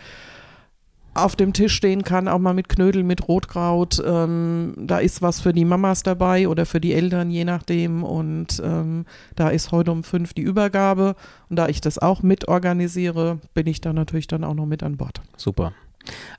auf 1.13 1.35
dem 1.35 1.51
Tisch 1.53 1.73
stehen 1.73 2.03
kann, 2.03 2.27
auch 2.27 2.39
mal 2.39 2.53
mit 2.53 2.69
Knödel, 2.69 3.03
mit 3.03 3.27
Rotkraut. 3.27 4.01
Ähm, 4.05 4.73
da 4.77 4.99
ist 4.99 5.21
was 5.21 5.41
für 5.41 5.51
die 5.51 5.65
Mamas 5.65 6.03
dabei 6.03 6.47
oder 6.47 6.65
für 6.65 6.79
die 6.79 6.93
Eltern, 6.93 7.31
je 7.31 7.43
nachdem. 7.43 8.03
Und 8.03 8.61
ähm, 8.63 9.05
da 9.35 9.49
ist 9.49 9.71
heute 9.71 9.91
um 9.91 10.03
fünf 10.03 10.33
die 10.33 10.43
Übergabe. 10.43 11.15
Und 11.49 11.57
da 11.57 11.67
ich 11.69 11.81
das 11.81 11.97
auch 11.97 12.21
mit 12.21 12.47
organisiere, 12.47 13.39
bin 13.53 13.67
ich 13.67 13.81
da 13.81 13.93
natürlich 13.93 14.27
dann 14.27 14.43
auch 14.43 14.53
noch 14.53 14.67
mit 14.67 14.83
an 14.83 14.97
Bord. 14.97 15.21
Super. 15.37 15.73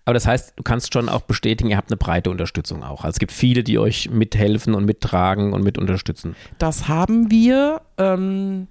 Aber 0.04 0.14
das 0.14 0.26
heißt, 0.26 0.54
du 0.56 0.62
kannst 0.62 0.92
schon 0.92 1.08
auch 1.08 1.22
bestätigen, 1.22 1.70
ihr 1.70 1.76
habt 1.76 1.90
eine 1.90 1.96
breite 1.96 2.30
Unterstützung 2.30 2.82
auch. 2.82 3.04
Also 3.04 3.16
es 3.16 3.18
gibt 3.18 3.32
viele, 3.32 3.62
die 3.62 3.78
euch 3.78 4.10
mithelfen 4.10 4.74
und 4.74 4.84
mittragen 4.84 5.52
und 5.52 5.62
mit 5.62 5.78
unterstützen. 5.78 6.34
Das 6.58 6.88
haben 6.88 7.30
wir. 7.30 7.82
Ähm, 7.98 8.68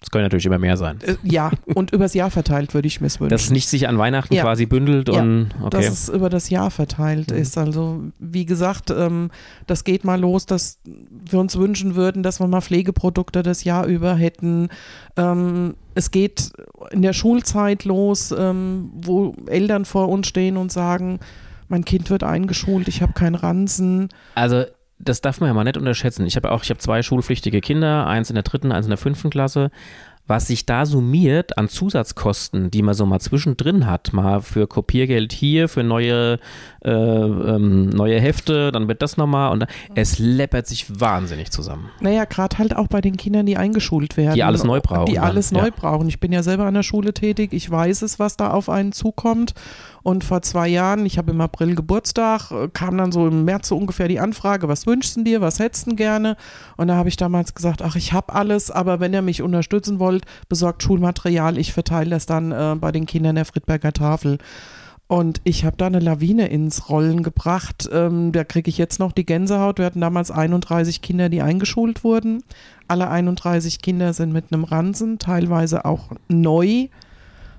das 0.00 0.10
können 0.10 0.24
natürlich 0.24 0.46
immer 0.46 0.58
mehr 0.58 0.78
sein. 0.78 0.98
Äh, 1.02 1.16
ja, 1.22 1.50
und 1.74 1.92
übers 1.92 2.14
Jahr 2.14 2.30
verteilt 2.30 2.72
würde 2.72 2.88
ich 2.88 3.02
mir 3.02 3.08
es 3.08 3.20
wünschen. 3.20 3.30
Dass 3.30 3.44
es 3.44 3.50
nicht 3.50 3.68
sich 3.68 3.86
an 3.86 3.98
Weihnachten 3.98 4.32
ja. 4.32 4.42
quasi 4.42 4.64
bündelt 4.64 5.10
ja, 5.10 5.20
und 5.20 5.50
okay. 5.60 5.76
dass 5.76 5.88
es 5.88 6.08
über 6.08 6.30
das 6.30 6.48
Jahr 6.48 6.70
verteilt 6.70 7.30
mhm. 7.30 7.36
ist. 7.36 7.58
Also 7.58 8.04
wie 8.18 8.46
gesagt, 8.46 8.90
ähm, 8.90 9.30
das 9.66 9.84
geht 9.84 10.04
mal 10.04 10.18
los, 10.18 10.46
dass 10.46 10.78
wir 10.84 11.38
uns 11.38 11.58
wünschen 11.58 11.96
würden, 11.96 12.22
dass 12.22 12.40
wir 12.40 12.46
mal 12.46 12.62
Pflegeprodukte 12.62 13.42
das 13.42 13.64
Jahr 13.64 13.84
über 13.84 14.14
hätten. 14.14 14.68
Ähm, 15.18 15.74
es 15.94 16.10
geht 16.10 16.50
in 16.92 17.02
der 17.02 17.12
Schulzeit 17.12 17.84
los, 17.84 18.34
ähm, 18.36 18.90
wo 18.94 19.34
Eltern 19.46 19.84
vor 19.84 20.08
uns 20.08 20.28
stehen 20.28 20.56
und 20.56 20.72
sagen, 20.72 21.20
mein 21.68 21.84
Kind 21.84 22.08
wird 22.08 22.24
eingeschult, 22.24 22.88
ich 22.88 23.02
habe 23.02 23.12
keinen 23.12 23.34
Ransen. 23.34 24.08
Also 24.34 24.64
das 25.02 25.20
darf 25.20 25.40
man 25.40 25.48
ja 25.48 25.54
mal 25.54 25.64
nicht 25.64 25.76
unterschätzen. 25.76 26.26
Ich 26.26 26.36
habe 26.36 26.52
auch, 26.52 26.62
ich 26.62 26.70
habe 26.70 26.78
zwei 26.78 27.02
schulpflichtige 27.02 27.60
Kinder, 27.60 28.06
eins 28.06 28.30
in 28.30 28.34
der 28.34 28.42
dritten, 28.42 28.72
eins 28.72 28.86
in 28.86 28.90
der 28.90 28.98
fünften 28.98 29.30
Klasse 29.30 29.70
was 30.30 30.46
sich 30.46 30.64
da 30.64 30.86
summiert 30.86 31.58
an 31.58 31.68
Zusatzkosten, 31.68 32.70
die 32.70 32.82
man 32.82 32.94
so 32.94 33.04
mal 33.04 33.18
zwischendrin 33.18 33.86
hat, 33.86 34.12
mal 34.12 34.40
für 34.40 34.68
Kopiergeld 34.68 35.32
hier, 35.32 35.68
für 35.68 35.82
neue, 35.82 36.38
äh, 36.84 36.90
ähm, 36.90 37.90
neue 37.90 38.20
Hefte, 38.20 38.70
dann 38.70 38.86
wird 38.86 39.02
das 39.02 39.16
nochmal 39.16 39.50
und 39.50 39.66
es 39.96 40.20
läppert 40.20 40.68
sich 40.68 41.00
wahnsinnig 41.00 41.50
zusammen. 41.50 41.90
Naja, 42.00 42.24
gerade 42.24 42.58
halt 42.58 42.76
auch 42.76 42.86
bei 42.86 43.00
den 43.00 43.16
Kindern, 43.16 43.44
die 43.44 43.56
eingeschult 43.56 44.16
werden. 44.16 44.36
Die 44.36 44.44
alles 44.44 44.62
neu 44.62 44.80
brauchen. 44.80 45.06
Die 45.06 45.18
alles 45.18 45.50
neu 45.50 45.66
ja. 45.66 45.72
brauchen. 45.74 46.08
Ich 46.08 46.20
bin 46.20 46.30
ja 46.30 46.44
selber 46.44 46.64
an 46.64 46.74
der 46.74 46.84
Schule 46.84 47.12
tätig, 47.12 47.52
ich 47.52 47.68
weiß 47.68 48.02
es, 48.02 48.20
was 48.20 48.36
da 48.36 48.52
auf 48.52 48.68
einen 48.68 48.92
zukommt 48.92 49.54
und 50.02 50.24
vor 50.24 50.42
zwei 50.42 50.68
Jahren, 50.68 51.04
ich 51.06 51.18
habe 51.18 51.30
im 51.30 51.40
April 51.40 51.74
Geburtstag, 51.74 52.50
äh, 52.50 52.68
kam 52.72 52.96
dann 52.96 53.12
so 53.12 53.26
im 53.28 53.44
März 53.44 53.68
so 53.68 53.76
ungefähr 53.76 54.08
die 54.08 54.20
Anfrage, 54.20 54.68
was 54.68 54.86
wünschst 54.86 55.16
du 55.16 55.24
dir, 55.24 55.40
was 55.40 55.58
hättest 55.58 55.86
du 55.86 55.94
gerne? 55.94 56.36
Und 56.76 56.88
da 56.88 56.96
habe 56.96 57.08
ich 57.08 57.16
damals 57.16 57.54
gesagt, 57.54 57.82
ach, 57.82 57.96
ich 57.96 58.12
habe 58.12 58.32
alles, 58.34 58.70
aber 58.70 59.00
wenn 59.00 59.12
ihr 59.12 59.22
mich 59.22 59.42
unterstützen 59.42 59.98
wollt, 59.98 60.24
besorgt 60.48 60.82
Schulmaterial, 60.82 61.58
ich 61.58 61.72
verteile 61.72 62.10
das 62.10 62.26
dann 62.26 62.52
äh, 62.52 62.76
bei 62.78 62.92
den 62.92 63.06
Kindern 63.06 63.36
der 63.36 63.44
Friedberger 63.44 63.92
Tafel. 63.92 64.38
Und 65.10 65.40
ich 65.42 65.64
habe 65.64 65.76
da 65.76 65.86
eine 65.86 65.98
Lawine 65.98 66.46
ins 66.46 66.88
Rollen 66.88 67.24
gebracht. 67.24 67.88
Ähm, 67.92 68.30
da 68.30 68.44
kriege 68.44 68.68
ich 68.68 68.78
jetzt 68.78 69.00
noch 69.00 69.10
die 69.10 69.26
Gänsehaut. 69.26 69.78
Wir 69.78 69.86
hatten 69.86 70.00
damals 70.00 70.30
31 70.30 71.02
Kinder, 71.02 71.28
die 71.28 71.42
eingeschult 71.42 72.04
wurden. 72.04 72.44
Alle 72.86 73.10
31 73.10 73.82
Kinder 73.82 74.12
sind 74.12 74.32
mit 74.32 74.52
einem 74.52 74.62
Ransen, 74.62 75.18
teilweise 75.18 75.84
auch 75.84 76.12
neu 76.28 76.86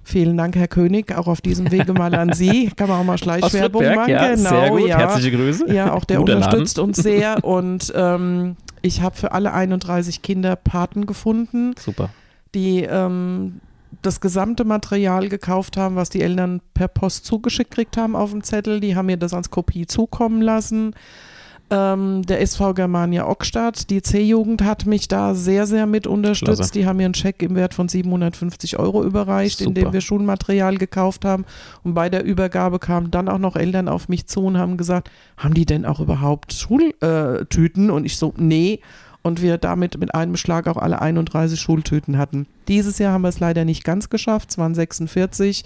Vielen 0.04 0.36
Dank, 0.36 0.56
Herr 0.56 0.68
König, 0.68 1.16
auch 1.16 1.28
auf 1.28 1.42
diesem 1.42 1.72
Wege 1.72 1.94
mal 1.94 2.14
an 2.16 2.34
Sie. 2.34 2.72
Kann 2.76 2.90
man 2.90 3.00
auch 3.00 3.04
mal 3.04 3.18
Schleichwerbung 3.18 3.84
machen. 3.84 4.12
Ja, 4.12 4.34
genau, 4.36 4.50
sehr 4.50 4.70
gut. 4.70 4.88
ja. 4.88 4.98
Herzliche 4.98 5.32
Grüße. 5.32 5.74
Ja, 5.74 5.94
auch 5.94 6.06
der 6.06 6.18
Guter 6.18 6.38
unterstützt 6.38 6.80
uns 6.80 6.98
sehr 6.98 7.44
und 7.44 7.94
ähm, 7.96 8.56
ich 8.82 9.02
habe 9.02 9.16
für 9.16 9.32
alle 9.32 9.54
31 9.54 10.22
Kinder 10.22 10.56
Paten 10.56 11.06
gefunden, 11.06 11.76
Super. 11.78 12.10
die 12.56 12.82
ähm, 12.82 13.62
das 14.02 14.22
gesamte 14.22 14.64
Material 14.64 15.30
gekauft 15.30 15.78
haben, 15.78 15.96
was 15.96 16.10
die 16.10 16.22
Eltern 16.22 16.62
per 16.74 16.88
Post 16.88 17.26
zugeschickt 17.26 17.72
gekriegt 17.72 17.98
haben 17.98 18.16
auf 18.16 18.32
dem 18.32 18.44
Zettel. 18.44 18.80
Die 18.80 18.96
haben 18.96 19.06
mir 19.06 19.18
das 19.18 19.34
als 19.34 19.52
Kopie 19.52 19.86
zukommen 19.86 20.42
lassen. 20.42 20.96
Ähm, 21.74 22.24
der 22.24 22.42
SV 22.42 22.74
Germania 22.74 23.26
Ockstadt, 23.28 23.90
die 23.90 24.02
C-Jugend 24.02 24.62
hat 24.62 24.86
mich 24.86 25.08
da 25.08 25.34
sehr, 25.34 25.66
sehr 25.66 25.86
mit 25.86 26.06
unterstützt. 26.06 26.58
Klasse. 26.58 26.74
Die 26.74 26.86
haben 26.86 26.98
mir 26.98 27.06
einen 27.06 27.14
Scheck 27.14 27.42
im 27.42 27.56
Wert 27.56 27.74
von 27.74 27.88
750 27.88 28.78
Euro 28.78 29.06
überreicht, 29.06 29.60
Super. 29.60 29.70
indem 29.70 29.94
wir 29.94 30.02
Schulmaterial 30.02 30.78
gekauft 30.78 31.24
haben. 31.24 31.46
Und 31.84 31.94
bei 31.94 32.10
der 32.10 32.26
Übergabe 32.26 32.78
kamen 32.78 33.10
dann 33.10 33.30
auch 33.30 33.38
noch 33.38 33.56
Eltern 33.56 33.88
auf 33.88 34.10
mich 34.10 34.28
zu 34.28 34.44
und 34.44 34.58
haben 34.58 34.76
gesagt, 34.76 35.10
haben 35.38 35.54
die 35.54 35.66
denn 35.66 35.86
auch 35.86 36.02
überhaupt 36.02 36.52
Schultüten? 36.52 37.90
Und 37.90 38.04
ich 38.04 38.18
so, 38.18 38.34
nee. 38.36 38.82
Und 39.22 39.42
wir 39.42 39.58
damit 39.58 39.98
mit 39.98 40.14
einem 40.14 40.36
Schlag 40.36 40.68
auch 40.68 40.78
alle 40.78 41.02
31 41.02 41.58
Schultüten 41.58 42.18
hatten. 42.18 42.48
Dieses 42.68 43.00
Jahr 43.00 43.14
haben 43.14 43.22
wir 43.22 43.30
es 43.30 43.40
leider 43.40 43.64
nicht 43.64 43.86
ganz 43.86 44.10
geschafft, 44.10 44.50
es 44.50 44.58
waren 44.58 44.76
46. 44.76 45.64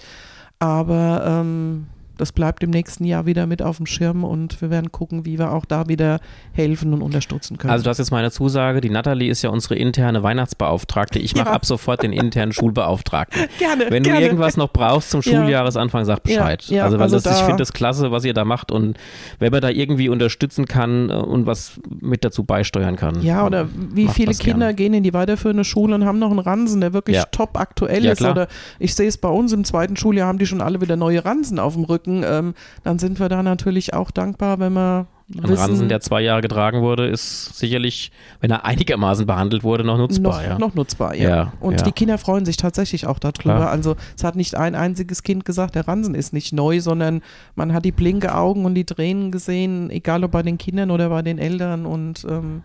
Aber 0.60 1.24
ähm, 1.26 1.86
das 2.18 2.32
bleibt 2.32 2.62
im 2.62 2.70
nächsten 2.70 3.04
Jahr 3.04 3.26
wieder 3.26 3.46
mit 3.46 3.62
auf 3.62 3.76
dem 3.76 3.86
Schirm 3.86 4.24
und 4.24 4.60
wir 4.62 4.70
werden 4.70 4.92
gucken, 4.92 5.24
wie 5.24 5.38
wir 5.38 5.52
auch 5.52 5.64
da 5.64 5.88
wieder 5.88 6.20
helfen 6.52 6.92
und 6.94 7.02
unterstützen 7.02 7.58
können. 7.58 7.70
Also 7.72 7.84
das 7.84 7.98
ist 7.98 8.10
meine 8.10 8.30
Zusage. 8.30 8.80
Die 8.80 8.90
Natalie 8.90 9.30
ist 9.30 9.42
ja 9.42 9.50
unsere 9.50 9.74
interne 9.76 10.22
Weihnachtsbeauftragte. 10.22 11.18
Ich 11.18 11.34
mache 11.34 11.48
Ja. 11.48 11.52
ab 11.52 11.66
sofort 11.66 12.02
den 12.02 12.12
internen 12.12 12.52
Schulbeauftragten. 12.52 13.42
gerne, 13.58 13.86
Wenn 13.90 14.02
du 14.02 14.10
gerne. 14.10 14.24
irgendwas 14.24 14.56
noch 14.56 14.72
brauchst 14.72 15.10
zum 15.10 15.20
Ja. 15.22 15.32
Schuljahresanfang, 15.42 16.04
sag 16.04 16.22
Bescheid. 16.22 16.62
Ja, 16.68 16.76
ja, 16.78 16.84
also 16.84 16.98
also 16.98 17.18
das, 17.20 17.38
ich 17.40 17.44
finde 17.44 17.58
das 17.58 17.72
klasse, 17.72 18.10
was 18.10 18.24
ihr 18.24 18.34
da 18.34 18.44
macht 18.44 18.70
und 18.72 18.96
wenn 19.38 19.52
man 19.52 19.60
da 19.60 19.68
irgendwie 19.68 20.08
unterstützen 20.08 20.66
kann 20.66 21.10
äh, 21.10 21.14
und 21.14 21.46
was 21.46 21.78
mit 22.00 22.24
dazu 22.24 22.44
beisteuern 22.44 22.96
kann. 22.96 23.22
Ja, 23.22 23.44
oder 23.46 23.68
wie 23.74 24.08
viele 24.08 24.32
Kinder 24.34 24.66
gern. 24.68 24.76
gehen 24.76 24.94
in 24.94 25.02
die 25.02 25.12
weiterführende 25.14 25.64
Schule 25.64 25.94
und 25.94 26.04
haben 26.04 26.18
noch 26.18 26.30
einen 26.30 26.38
Ransen, 26.38 26.80
der 26.80 26.92
wirklich 26.92 27.20
top 27.32 27.58
aktuell 27.58 28.04
ist. 28.06 28.22
Oder 28.22 28.48
ich 28.78 28.94
sehe 28.94 29.08
es 29.08 29.18
bei 29.18 29.28
uns 29.28 29.52
im 29.52 29.64
zweiten 29.64 29.96
Schuljahr, 29.96 30.28
haben 30.28 30.38
die 30.38 30.46
schon 30.46 30.60
alle 30.60 30.80
wieder 30.80 30.96
neue 30.96 31.24
Ransen 31.24 31.58
auf 31.58 31.74
dem 31.74 31.84
Rücken. 31.84 32.05
Ähm, 32.06 32.54
dann 32.84 32.98
sind 32.98 33.20
wir 33.20 33.28
da 33.28 33.42
natürlich 33.42 33.94
auch 33.94 34.10
dankbar, 34.10 34.58
wenn 34.58 34.72
wir 34.72 35.06
Ein 35.36 35.44
Ransen, 35.44 35.88
der 35.88 36.00
zwei 36.00 36.20
Jahre 36.22 36.40
getragen 36.40 36.82
wurde, 36.82 37.06
ist 37.06 37.58
sicherlich, 37.58 38.12
wenn 38.40 38.50
er 38.50 38.64
einigermaßen 38.64 39.26
behandelt 39.26 39.64
wurde, 39.64 39.82
noch 39.84 39.98
nutzbar. 39.98 40.40
noch, 40.40 40.48
ja. 40.48 40.58
noch 40.58 40.74
nutzbar, 40.74 41.14
ja. 41.14 41.28
Ja, 41.28 41.52
und 41.60 41.80
ja. 41.80 41.82
die 41.82 41.92
Kinder 41.92 42.18
freuen 42.18 42.44
sich 42.44 42.56
tatsächlich 42.56 43.06
auch 43.06 43.18
darüber. 43.18 43.40
Klar. 43.40 43.70
Also 43.70 43.96
es 44.16 44.22
hat 44.22 44.36
nicht 44.36 44.54
ein 44.54 44.74
einziges 44.74 45.22
Kind 45.22 45.44
gesagt, 45.44 45.74
der 45.74 45.88
Ransen 45.88 46.14
ist 46.14 46.32
nicht 46.32 46.52
neu, 46.52 46.80
sondern 46.80 47.22
man 47.56 47.72
hat 47.72 47.84
die 47.84 47.92
blinke 47.92 48.34
Augen 48.34 48.64
und 48.64 48.74
die 48.74 48.84
Tränen 48.84 49.32
gesehen, 49.32 49.90
egal 49.90 50.22
ob 50.22 50.30
bei 50.30 50.42
den 50.42 50.58
Kindern 50.58 50.90
oder 50.90 51.08
bei 51.08 51.22
den 51.22 51.38
Eltern. 51.38 51.86
Und 51.86 52.24
ähm, 52.28 52.62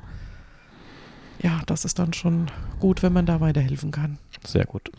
ja, 1.42 1.62
das 1.66 1.86
ist 1.86 1.98
dann 1.98 2.14
schon 2.14 2.48
gut, 2.80 3.02
wenn 3.02 3.14
man 3.14 3.26
da 3.26 3.42
weiterhelfen 3.42 3.92
kann. 3.92 4.20
Sehr 4.46 4.66
gut. 4.66 4.92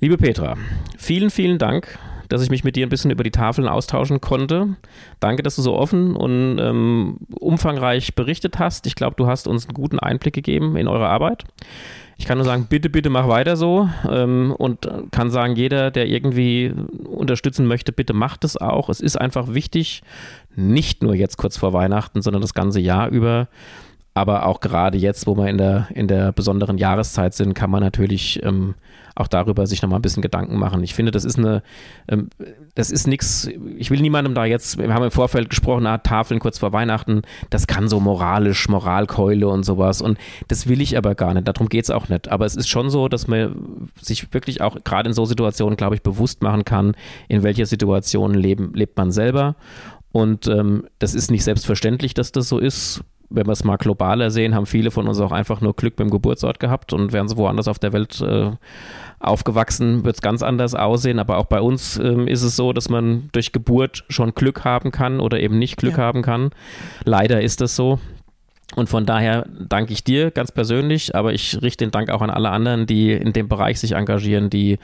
Liebe 0.00 0.16
Petra, 0.16 0.56
vielen, 0.96 1.30
vielen 1.30 1.58
Dank, 1.58 1.98
dass 2.28 2.42
ich 2.42 2.50
mich 2.50 2.64
mit 2.64 2.76
dir 2.76 2.86
ein 2.86 2.90
bisschen 2.90 3.10
über 3.10 3.24
die 3.24 3.30
Tafeln 3.30 3.68
austauschen 3.68 4.20
konnte. 4.20 4.76
Danke, 5.20 5.42
dass 5.42 5.56
du 5.56 5.62
so 5.62 5.74
offen 5.74 6.14
und 6.14 6.58
ähm, 6.58 7.18
umfangreich 7.30 8.14
berichtet 8.14 8.58
hast. 8.58 8.86
Ich 8.86 8.94
glaube, 8.94 9.16
du 9.16 9.26
hast 9.26 9.48
uns 9.48 9.66
einen 9.66 9.74
guten 9.74 9.98
Einblick 9.98 10.34
gegeben 10.34 10.76
in 10.76 10.88
eure 10.88 11.08
Arbeit. 11.08 11.44
Ich 12.18 12.26
kann 12.26 12.36
nur 12.36 12.44
sagen, 12.44 12.66
bitte, 12.68 12.90
bitte 12.90 13.10
mach 13.10 13.28
weiter 13.28 13.56
so 13.56 13.88
ähm, 14.10 14.52
und 14.58 14.88
kann 15.12 15.30
sagen, 15.30 15.54
jeder, 15.54 15.92
der 15.92 16.08
irgendwie 16.08 16.72
unterstützen 17.04 17.66
möchte, 17.66 17.92
bitte 17.92 18.12
macht 18.12 18.44
es 18.44 18.56
auch. 18.56 18.88
Es 18.88 19.00
ist 19.00 19.20
einfach 19.20 19.54
wichtig, 19.54 20.02
nicht 20.56 21.02
nur 21.02 21.14
jetzt 21.14 21.36
kurz 21.38 21.56
vor 21.56 21.72
Weihnachten, 21.72 22.20
sondern 22.20 22.42
das 22.42 22.54
ganze 22.54 22.80
Jahr 22.80 23.08
über. 23.08 23.48
Aber 24.18 24.46
auch 24.46 24.58
gerade 24.58 24.98
jetzt, 24.98 25.28
wo 25.28 25.36
wir 25.36 25.46
in 25.46 25.58
der, 25.58 25.86
in 25.94 26.08
der 26.08 26.32
besonderen 26.32 26.76
Jahreszeit 26.76 27.34
sind, 27.34 27.54
kann 27.54 27.70
man 27.70 27.84
natürlich 27.84 28.42
ähm, 28.42 28.74
auch 29.14 29.28
darüber 29.28 29.64
sich 29.68 29.80
nochmal 29.80 30.00
ein 30.00 30.02
bisschen 30.02 30.24
Gedanken 30.24 30.58
machen. 30.58 30.82
Ich 30.82 30.92
finde, 30.92 31.12
das 31.12 31.24
ist 31.24 31.38
eine, 31.38 31.62
ähm, 32.08 32.28
das 32.74 32.90
ist 32.90 33.06
nichts, 33.06 33.48
ich 33.76 33.92
will 33.92 34.00
niemandem 34.00 34.34
da 34.34 34.44
jetzt, 34.44 34.76
wir 34.76 34.92
haben 34.92 35.04
im 35.04 35.12
Vorfeld 35.12 35.50
gesprochen, 35.50 35.86
ah, 35.86 35.98
Tafeln 35.98 36.40
kurz 36.40 36.58
vor 36.58 36.72
Weihnachten, 36.72 37.22
das 37.48 37.68
kann 37.68 37.86
so 37.86 38.00
moralisch, 38.00 38.68
Moralkeule 38.68 39.46
und 39.46 39.62
sowas. 39.62 40.02
Und 40.02 40.18
das 40.48 40.66
will 40.66 40.80
ich 40.80 40.98
aber 40.98 41.14
gar 41.14 41.32
nicht, 41.32 41.46
darum 41.46 41.68
geht 41.68 41.84
es 41.84 41.90
auch 41.90 42.08
nicht. 42.08 42.26
Aber 42.26 42.44
es 42.44 42.56
ist 42.56 42.68
schon 42.68 42.90
so, 42.90 43.06
dass 43.06 43.28
man 43.28 43.88
sich 44.00 44.34
wirklich 44.34 44.62
auch 44.62 44.82
gerade 44.82 45.10
in 45.10 45.14
so 45.14 45.26
Situationen, 45.26 45.76
glaube 45.76 45.94
ich, 45.94 46.02
bewusst 46.02 46.42
machen 46.42 46.64
kann, 46.64 46.96
in 47.28 47.44
welcher 47.44 47.66
Situation 47.66 48.34
leben, 48.34 48.72
lebt 48.74 48.96
man 48.96 49.12
selber. 49.12 49.54
Und 50.10 50.48
ähm, 50.48 50.86
das 50.98 51.14
ist 51.14 51.30
nicht 51.30 51.44
selbstverständlich, 51.44 52.14
dass 52.14 52.32
das 52.32 52.48
so 52.48 52.58
ist. 52.58 53.04
Wenn 53.30 53.46
wir 53.46 53.52
es 53.52 53.62
mal 53.64 53.76
globaler 53.76 54.30
sehen, 54.30 54.54
haben 54.54 54.64
viele 54.66 54.90
von 54.90 55.06
uns 55.06 55.20
auch 55.20 55.32
einfach 55.32 55.60
nur 55.60 55.74
Glück 55.74 55.96
beim 55.96 56.08
Geburtsort 56.10 56.58
gehabt 56.60 56.92
und 56.92 57.12
wären 57.12 57.28
sie 57.28 57.36
woanders 57.36 57.68
auf 57.68 57.78
der 57.78 57.92
Welt 57.92 58.20
äh, 58.22 58.52
aufgewachsen, 59.20 60.04
wird 60.04 60.16
es 60.16 60.22
ganz 60.22 60.42
anders 60.42 60.74
aussehen. 60.74 61.18
Aber 61.18 61.36
auch 61.38 61.46
bei 61.46 61.60
uns 61.60 61.98
ähm, 61.98 62.26
ist 62.26 62.42
es 62.42 62.56
so, 62.56 62.72
dass 62.72 62.88
man 62.88 63.28
durch 63.32 63.52
Geburt 63.52 64.04
schon 64.08 64.34
Glück 64.34 64.64
haben 64.64 64.92
kann 64.92 65.20
oder 65.20 65.40
eben 65.40 65.58
nicht 65.58 65.76
Glück 65.76 65.98
Ja. 65.98 66.04
haben 66.04 66.22
kann. 66.22 66.50
Leider 67.04 67.42
ist 67.42 67.60
das 67.60 67.76
so. 67.76 67.98
Und 68.76 68.90
von 68.90 69.06
daher 69.06 69.46
danke 69.58 69.94
ich 69.94 70.04
dir 70.04 70.30
ganz 70.30 70.52
persönlich, 70.52 71.14
aber 71.14 71.32
ich 71.32 71.62
richte 71.62 71.86
den 71.86 71.90
Dank 71.90 72.10
auch 72.10 72.20
an 72.20 72.28
alle 72.28 72.50
anderen, 72.50 72.86
die 72.86 73.12
in 73.12 73.32
dem 73.32 73.48
Bereich 73.48 73.80
sich 73.80 73.92
engagieren, 73.92 74.50
die 74.50 74.78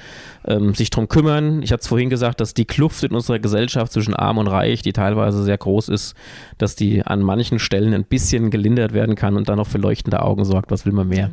ähm, 0.46 0.74
sich 0.74 0.88
darum 0.88 1.06
kümmern. 1.06 1.62
Ich 1.62 1.70
hatte 1.70 1.82
es 1.82 1.88
vorhin 1.88 2.08
gesagt, 2.08 2.40
dass 2.40 2.54
die 2.54 2.64
Kluft 2.64 3.04
in 3.04 3.12
unserer 3.12 3.38
Gesellschaft 3.38 3.92
zwischen 3.92 4.14
Arm 4.14 4.38
und 4.38 4.46
Reich, 4.46 4.80
die 4.80 4.94
teilweise 4.94 5.42
sehr 5.42 5.58
groß 5.58 5.90
ist, 5.90 6.14
dass 6.56 6.76
die 6.76 7.02
an 7.02 7.20
manchen 7.20 7.58
Stellen 7.58 7.92
ein 7.92 8.04
bisschen 8.04 8.50
gelindert 8.50 8.94
werden 8.94 9.16
kann 9.16 9.36
und 9.36 9.50
dann 9.50 9.58
noch 9.58 9.68
für 9.68 9.78
leuchtende 9.78 10.22
Augen 10.22 10.46
sorgt. 10.46 10.70
Was 10.70 10.86
will 10.86 10.94
man 10.94 11.08
mehr? 11.08 11.32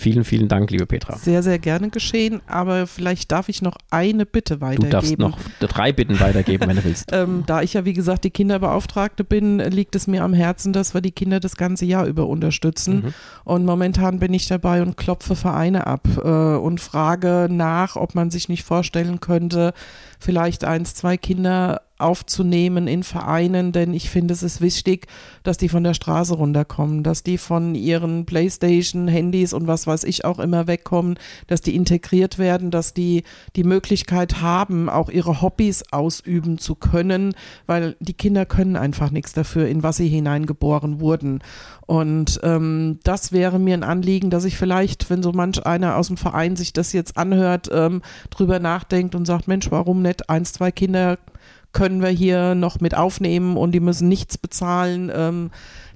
Vielen, 0.00 0.24
vielen 0.24 0.48
Dank, 0.48 0.70
liebe 0.70 0.86
Petra. 0.86 1.18
Sehr, 1.18 1.42
sehr 1.42 1.58
gerne 1.58 1.90
geschehen, 1.90 2.40
aber 2.46 2.86
vielleicht 2.86 3.30
darf 3.32 3.50
ich 3.50 3.60
noch 3.60 3.76
eine 3.90 4.24
Bitte 4.24 4.54
Du 4.54 4.60
weitergeben. 4.62 4.90
darfst 4.90 5.18
noch 5.18 5.38
drei 5.60 5.92
Bitten 5.92 6.18
weitergeben, 6.20 6.66
wenn 6.68 6.76
du 6.76 6.84
willst. 6.84 7.10
Ähm, 7.20 7.42
da 7.46 7.60
ich 7.60 7.74
ja, 7.74 7.84
wie 7.84 7.92
gesagt, 7.92 8.24
die 8.24 8.30
Kinderbeauftragte 8.30 9.24
bin, 9.24 9.58
liegt 9.58 9.96
es 9.96 10.06
mir 10.06 10.22
am 10.22 10.32
Herzen, 10.32 10.72
dass 10.72 10.94
wir 10.94 11.00
die 11.00 11.10
Kinder 11.10 11.40
das 11.40 11.56
ganze 11.56 11.84
Jahr 11.84 12.06
über 12.06 12.28
unterstützen. 12.28 12.94
Mhm. 12.94 13.14
Und 13.44 13.64
momentan 13.64 14.20
bin 14.20 14.32
ich 14.32 14.46
dabei 14.46 14.80
und 14.80 14.96
klopfe 14.96 15.34
Vereine 15.34 15.86
ab 15.86 16.06
äh, 16.16 16.28
und 16.28 16.80
frage 16.80 17.48
nach, 17.50 17.96
ob 17.96 18.14
man 18.14 18.30
sich 18.30 18.48
nicht 18.48 18.62
vorstellen 18.62 19.20
könnte, 19.20 19.74
vielleicht 20.20 20.64
eins, 20.64 20.94
zwei 20.94 21.16
Kinder 21.16 21.82
aufzunehmen 22.00 22.86
in 22.86 23.02
Vereinen, 23.02 23.72
denn 23.72 23.94
ich 23.94 24.10
finde, 24.10 24.34
es 24.34 24.42
ist 24.42 24.60
wichtig, 24.60 25.06
dass 25.42 25.58
die 25.58 25.68
von 25.68 25.84
der 25.84 25.94
Straße 25.94 26.34
runterkommen, 26.34 27.02
dass 27.02 27.22
die 27.22 27.38
von 27.38 27.74
ihren 27.74 28.26
Playstation, 28.26 29.08
Handys 29.08 29.52
und 29.52 29.66
was 29.66 29.86
weiß 29.86 30.04
ich 30.04 30.24
auch 30.24 30.38
immer 30.38 30.66
wegkommen, 30.66 31.18
dass 31.46 31.60
die 31.60 31.74
integriert 31.74 32.38
werden, 32.38 32.70
dass 32.70 32.94
die 32.94 33.24
die 33.56 33.64
Möglichkeit 33.64 34.40
haben, 34.40 34.88
auch 34.88 35.08
ihre 35.08 35.42
Hobbys 35.42 35.84
ausüben 35.90 36.58
zu 36.58 36.74
können, 36.74 37.34
weil 37.66 37.96
die 38.00 38.14
Kinder 38.14 38.46
können 38.46 38.76
einfach 38.76 39.10
nichts 39.10 39.32
dafür, 39.32 39.68
in 39.68 39.82
was 39.82 39.96
sie 39.96 40.08
hineingeboren 40.08 41.00
wurden. 41.00 41.40
Und 41.86 42.38
ähm, 42.44 43.00
das 43.02 43.32
wäre 43.32 43.58
mir 43.58 43.74
ein 43.74 43.82
Anliegen, 43.82 44.30
dass 44.30 44.44
ich 44.44 44.56
vielleicht, 44.56 45.10
wenn 45.10 45.24
so 45.24 45.32
manch 45.32 45.66
einer 45.66 45.96
aus 45.96 46.06
dem 46.06 46.16
Verein 46.16 46.54
sich 46.54 46.72
das 46.72 46.92
jetzt 46.92 47.16
anhört, 47.16 47.68
ähm, 47.72 48.02
drüber 48.30 48.60
nachdenkt 48.60 49.14
und 49.14 49.26
sagt, 49.26 49.48
Mensch, 49.48 49.70
warum 49.70 50.02
nicht 50.02 50.30
eins, 50.30 50.52
zwei 50.52 50.70
Kinder 50.70 51.18
können 51.72 52.02
wir 52.02 52.08
hier 52.08 52.54
noch 52.54 52.80
mit 52.80 52.96
aufnehmen 52.96 53.56
und 53.56 53.72
die 53.72 53.80
müssen 53.80 54.08
nichts 54.08 54.38
bezahlen. 54.38 55.10
Ähm, 55.14 55.50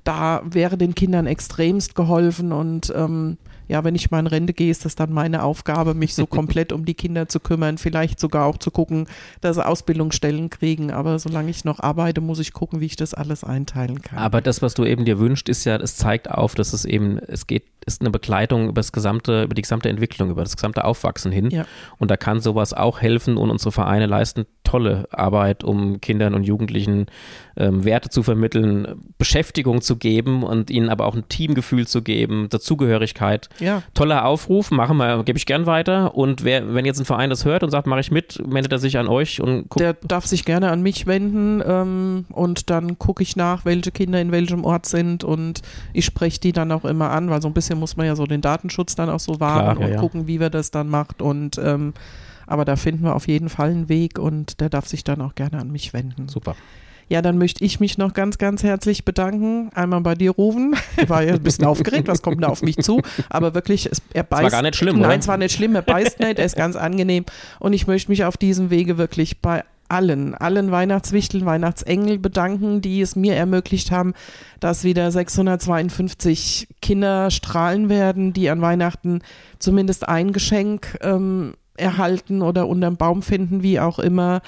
da 0.05 0.43
wäre 0.45 0.77
den 0.77 0.95
Kindern 0.95 1.27
extremst 1.27 1.95
geholfen 1.95 2.53
und 2.53 2.93
ähm, 2.95 3.39
ja, 3.69 3.85
wenn 3.85 3.95
ich 3.95 4.11
mal 4.11 4.21
in 4.21 4.27
Rente 4.27 4.53
gehe, 4.53 4.71
ist 4.71 4.85
das 4.85 4.95
dann 4.95 5.13
meine 5.13 5.43
Aufgabe, 5.43 5.95
mich 5.95 6.15
so 6.15 6.27
komplett 6.35 6.73
um 6.73 6.85
die 6.85 6.95
Kinder 6.95 7.29
zu 7.29 7.41
kümmern, 7.41 7.79
vielleicht 7.79 8.21
sogar 8.21 8.47
auch 8.47 8.59
zu 8.59 8.71
gucken, 8.71 9.07
dass 9.41 9.57
sie 9.57 9.67
Ausbildungsstellen 9.67 10.51
kriegen. 10.51 10.91
Aber 10.91 11.19
solange 11.19 11.51
ich 11.51 11.65
noch 11.65 11.81
arbeite, 11.81 12.21
muss 12.21 12.39
ich 12.39 12.53
gucken, 12.53 12.81
wie 12.81 12.87
ich 12.87 12.97
das 12.97 13.15
alles 13.15 13.45
einteilen 13.45 14.03
kann. 14.03 14.19
Aber 14.19 14.41
das, 14.41 14.63
was 14.63 14.75
du 14.75 14.85
eben 14.85 15.05
dir 15.05 15.19
wünschst, 15.19 15.49
ist 15.49 15.65
ja, 15.65 15.77
es 15.77 15.97
zeigt 15.97 16.31
auf, 16.31 16.55
dass 16.55 16.73
es 16.73 16.85
eben, 16.85 17.19
es 17.19 17.47
geht, 17.47 17.65
ist 17.87 18.01
eine 18.01 18.11
Begleitung 18.11 18.69
über 18.69 18.81
das 18.81 18.93
gesamte, 18.93 19.45
über 19.45 19.55
die 19.55 19.63
gesamte 19.63 19.89
Entwicklung, 19.89 20.31
über 20.31 20.43
das 20.43 20.57
gesamte 20.57 20.85
Aufwachsen 20.85 21.33
hin. 21.33 21.51
Ja. 21.51 21.67
Und 21.99 22.11
da 22.11 22.17
kann 22.17 22.41
sowas 22.41 22.73
auch 22.73 23.01
helfen 23.01 23.37
und 23.37 23.51
unsere 23.51 23.73
Vereine 23.73 24.07
leisten 24.07 24.47
tolle 24.65 25.07
Arbeit, 25.13 25.63
um 25.63 26.01
Kindern 26.01 26.35
und 26.35 26.45
Jugendlichen 26.45 27.07
ähm, 27.57 27.85
Werte 27.85 28.09
zu 28.09 28.23
vermitteln, 28.23 29.13
Beschäftigung 29.19 29.83
zu 29.83 29.97
geben 29.97 30.43
und 30.43 30.71
ihnen 30.71 30.89
aber 30.89 31.07
auch 31.07 31.15
ein 31.15 31.29
Teamgefühl 31.29 31.87
zu 31.87 32.03
geben, 32.03 32.49
Dazugehörigkeit. 32.49 33.49
Ja. 33.59 33.83
Toller 33.95 34.25
Aufruf, 34.25 34.71
machen 34.71 34.97
wir, 34.97 35.23
gebe 35.25 35.37
ich 35.37 35.47
gern 35.47 35.67
weiter. 35.67 36.15
Und 36.15 36.45
wer, 36.45 36.75
wenn 36.75 36.85
jetzt 36.85 36.99
ein 36.99 37.05
Verein 37.05 37.31
das 37.31 37.45
hört 37.45 37.63
und 37.63 37.71
sagt, 37.71 37.87
mache 37.87 38.01
ich 38.01 38.11
mit, 38.11 38.41
wendet 38.45 38.73
er 38.73 38.79
sich 38.79 38.99
an 38.99 39.09
euch 39.09 39.41
und 39.41 39.69
guckt. 39.69 39.81
Der 39.81 39.95
darf 39.95 40.27
sich 40.27 40.45
gerne 40.45 40.71
an 40.71 40.83
mich 40.83 41.07
wenden 41.07 41.63
ähm, 41.67 42.25
und 42.31 42.71
dann 42.71 42.99
gucke 42.99 43.23
ich 43.23 43.37
nach, 43.37 43.65
welche 43.65 43.91
Kinder 43.91 44.21
in 44.21 44.33
welchem 44.33 44.65
Ort 44.65 44.87
sind 44.87 45.25
und 45.25 45.63
ich 45.93 46.05
spreche 46.05 46.41
die 46.41 46.53
dann 46.53 46.73
auch 46.73 46.85
immer 46.85 47.11
an, 47.11 47.31
weil 47.31 47.43
so 47.43 47.49
ein 47.49 47.55
bisschen 47.55 47.79
muss 47.79 47.97
man 47.97 48.07
ja 48.07 48.17
so 48.17 48.27
den 48.27 48.41
Datenschutz 48.41 48.95
dann 48.95 49.11
auch 49.11 49.21
so 49.21 49.41
wahren 49.41 49.77
Klar, 49.77 49.81
ja, 49.81 49.87
und 49.87 49.93
ja. 49.93 50.01
gucken, 50.01 50.27
wie 50.27 50.41
wir 50.41 50.51
das 50.51 50.71
dann 50.71 50.89
macht 50.89 51.23
und 51.23 51.59
ähm, 51.59 51.95
Aber 52.47 52.65
da 52.65 52.77
finden 52.77 53.05
wir 53.05 53.15
auf 53.15 53.27
jeden 53.29 53.49
Fall 53.49 53.71
einen 53.71 53.89
Weg 53.89 54.19
und 54.19 54.61
der 54.61 54.69
darf 54.69 54.87
sich 54.87 55.05
dann 55.05 55.21
auch 55.21 55.35
gerne 55.35 55.59
an 55.59 55.71
mich 55.71 55.93
wenden. 55.93 56.29
Super. 56.29 56.57
Ja, 57.09 57.23
dann 57.23 57.39
möchte 57.39 57.65
ich 57.65 57.81
mich 57.81 57.99
noch 57.99 58.13
ganz, 58.13 58.39
ganz 58.39 58.63
herzlich 58.63 59.05
bedanken. 59.05 59.71
Einmal 59.75 60.01
bei 60.01 60.15
dir, 60.15 60.31
Rufen. 60.31 60.75
Ich 61.01 61.09
war 61.09 61.23
ja 61.23 61.35
ein 61.35 61.43
bisschen 61.43 61.65
aufgeregt, 61.67 62.09
was 62.09 62.23
kommt 62.23 62.43
da 62.43 62.49
auf 62.49 62.63
mich 62.63 62.79
zu? 62.79 63.03
Aber 63.29 63.55
wirklich, 63.55 63.91
es, 63.91 64.01
er 64.13 64.23
beißt. 64.23 64.41
Es 64.41 64.45
war 64.45 64.51
gar 64.51 64.63
nicht 64.63 64.77
schlimm, 64.77 64.97
Nein, 64.97 65.07
oder? 65.07 65.19
es 65.19 65.29
war 65.29 65.37
nicht 65.37 65.55
schlimm, 65.55 65.75
er 65.75 65.83
beißt 65.83 66.21
nicht, 66.21 66.39
er 66.39 66.45
ist 66.45 66.57
ganz 66.57 66.77
angenehm. 66.77 67.25
Und 67.59 67.73
ich 67.73 67.87
möchte 67.87 68.11
mich 68.11 68.25
auf 68.25 68.37
diesem 68.37 68.71
Wege 68.71 68.97
wirklich 68.97 69.41
bei 69.41 69.65
allen, 69.89 70.35
allen 70.35 70.71
Weihnachtswichteln, 70.71 71.45
Weihnachtsengel 71.45 72.19
bedanken, 72.19 72.81
die 72.81 73.01
es 73.01 73.17
mir 73.17 73.35
ermöglicht 73.35 73.91
haben, 73.91 74.15
dass 74.61 74.85
wieder 74.85 75.11
652 75.11 76.69
Kinder 76.81 77.31
strahlen 77.31 77.89
werden, 77.89 78.33
die 78.33 78.51
an 78.51 78.61
Weihnachten 78.61 79.21
zumindest 79.59 80.09
ein 80.09 80.33
Geschenk 80.33 80.99
ähm, 81.03 81.55
erhalten 81.77 82.43
oder 82.43 82.69
unterm 82.69 82.97
Baum 82.97 83.23
finden, 83.23 83.63
wie 83.63 83.81
auch 83.81 83.99
immer 83.99 84.43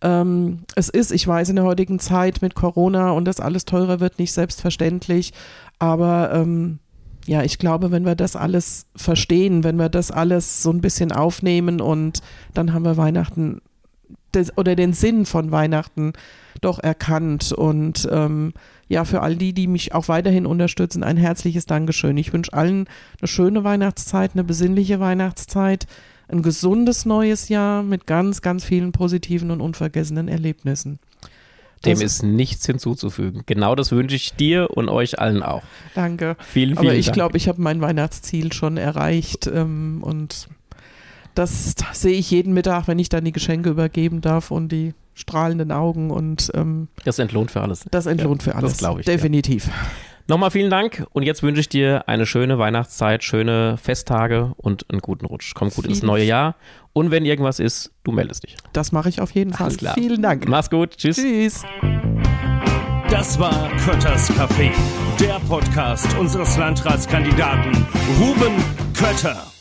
ähm, 0.00 0.64
es 0.74 0.88
ist. 0.88 1.12
Ich 1.12 1.26
weiß, 1.26 1.48
in 1.48 1.56
der 1.56 1.64
heutigen 1.64 1.98
Zeit 1.98 2.42
mit 2.42 2.54
Corona 2.54 3.12
und 3.12 3.24
das 3.24 3.40
alles 3.40 3.64
teurer 3.64 4.00
wird, 4.00 4.18
nicht 4.18 4.32
selbstverständlich, 4.32 5.32
aber 5.78 6.32
ähm, 6.34 6.78
ja, 7.26 7.42
ich 7.42 7.58
glaube, 7.58 7.90
wenn 7.92 8.04
wir 8.04 8.16
das 8.16 8.34
alles 8.34 8.86
verstehen, 8.96 9.62
wenn 9.64 9.76
wir 9.76 9.88
das 9.88 10.10
alles 10.10 10.62
so 10.62 10.70
ein 10.70 10.80
bisschen 10.80 11.12
aufnehmen 11.12 11.80
und 11.80 12.20
dann 12.54 12.72
haben 12.72 12.84
wir 12.84 12.96
Weihnachten 12.96 13.60
des, 14.34 14.56
oder 14.56 14.74
den 14.74 14.92
Sinn 14.92 15.26
von 15.26 15.50
Weihnachten 15.50 16.12
doch 16.60 16.78
erkannt. 16.78 17.52
Und 17.52 18.08
ähm, 18.10 18.52
ja, 18.88 19.04
für 19.04 19.22
all 19.22 19.36
die, 19.36 19.52
die 19.52 19.66
mich 19.66 19.94
auch 19.94 20.08
weiterhin 20.08 20.46
unterstützen, 20.46 21.02
ein 21.02 21.16
herzliches 21.16 21.66
Dankeschön. 21.66 22.16
Ich 22.16 22.32
wünsche 22.32 22.52
allen 22.52 22.86
eine 23.20 23.28
schöne 23.28 23.64
Weihnachtszeit, 23.64 24.32
eine 24.34 24.44
besinnliche 24.44 25.00
Weihnachtszeit, 25.00 25.86
ein 26.32 26.42
gesundes 26.42 27.04
neues 27.04 27.48
Jahr 27.48 27.82
mit 27.82 28.06
ganz, 28.06 28.40
ganz 28.42 28.64
vielen 28.64 28.92
positiven 28.92 29.50
und 29.50 29.60
unvergessenen 29.60 30.28
Erlebnissen. 30.28 30.98
Dem 31.84 31.94
Das- 31.94 32.02
ist 32.02 32.22
nichts 32.22 32.64
hinzuzufügen. 32.66 33.42
Genau 33.46 33.74
das 33.74 33.90
wünsche 33.92 34.14
ich 34.16 34.34
dir 34.34 34.68
und 34.70 34.88
euch 34.88 35.18
allen 35.18 35.42
auch. 35.42 35.62
Danke. 35.94 36.36
Vielen, 36.40 36.76
vielen 36.76 36.78
Aber 36.78 36.94
ich 36.94 37.10
glaube, 37.12 37.36
ich 37.36 37.48
habe 37.48 37.60
mein 37.60 37.80
Weihnachtsziel 37.80 38.52
schon 38.52 38.76
erreicht 38.76 39.48
ähm, 39.52 39.98
und 40.02 40.48
das 41.34 41.74
sehe 41.92 42.12
ich 42.14 42.30
jeden 42.30 42.52
Mittag, 42.54 42.86
wenn 42.88 42.98
ich 42.98 43.08
dann 43.08 43.24
die 43.24 43.32
Geschenke 43.32 43.70
übergeben 43.70 44.20
darf 44.20 44.50
und 44.50 44.70
die 44.70 44.94
strahlenden 45.14 45.72
Augen 45.72 46.10
und 46.10 46.50
ähm, 46.54 46.88
das 47.04 47.18
entlohnt 47.18 47.50
für 47.50 47.60
alles. 47.62 47.84
das 47.90 48.06
entlohnt 48.06 48.42
Ja, 48.46 48.52
für 48.52 48.56
alles. 48.56 48.72
Das 48.72 48.78
glaube 48.78 49.00
ich. 49.00 49.06
ja. 49.06 49.12
Nochmal 50.28 50.50
vielen 50.50 50.70
Dank 50.70 51.06
und 51.12 51.24
jetzt 51.24 51.42
wünsche 51.42 51.60
ich 51.60 51.68
dir 51.68 52.08
eine 52.08 52.26
schöne 52.26 52.58
Weihnachtszeit, 52.58 53.24
schöne 53.24 53.76
Festtage 53.76 54.52
und 54.56 54.86
einen 54.90 55.00
guten 55.00 55.26
Rutsch. 55.26 55.52
Komm 55.54 55.70
gut 55.70 55.86
ins 55.86 56.02
neue 56.02 56.24
Jahr 56.24 56.54
und 56.92 57.10
wenn 57.10 57.24
irgendwas 57.24 57.58
ist, 57.58 57.90
du 58.04 58.12
meldest 58.12 58.44
dich. 58.44 58.56
Das 58.72 58.92
mache 58.92 59.08
ich 59.08 59.20
auf 59.20 59.30
jeden 59.32 59.52
Fall. 59.52 59.66
Alles 59.66 59.78
klar. 59.78 59.94
Vielen 59.94 60.22
Dank. 60.22 60.48
Mach's 60.48 60.70
gut. 60.70 60.96
Tschüss. 60.96 61.16
Tschüss. 61.16 61.64
Das 63.10 63.38
war 63.38 63.70
Kötters 63.84 64.30
Café, 64.30 64.70
der 65.20 65.38
Podcast 65.46 66.16
unseres 66.18 66.56
Landratskandidaten 66.56 67.86
Ruben 68.18 68.54
Kötter. 68.94 69.51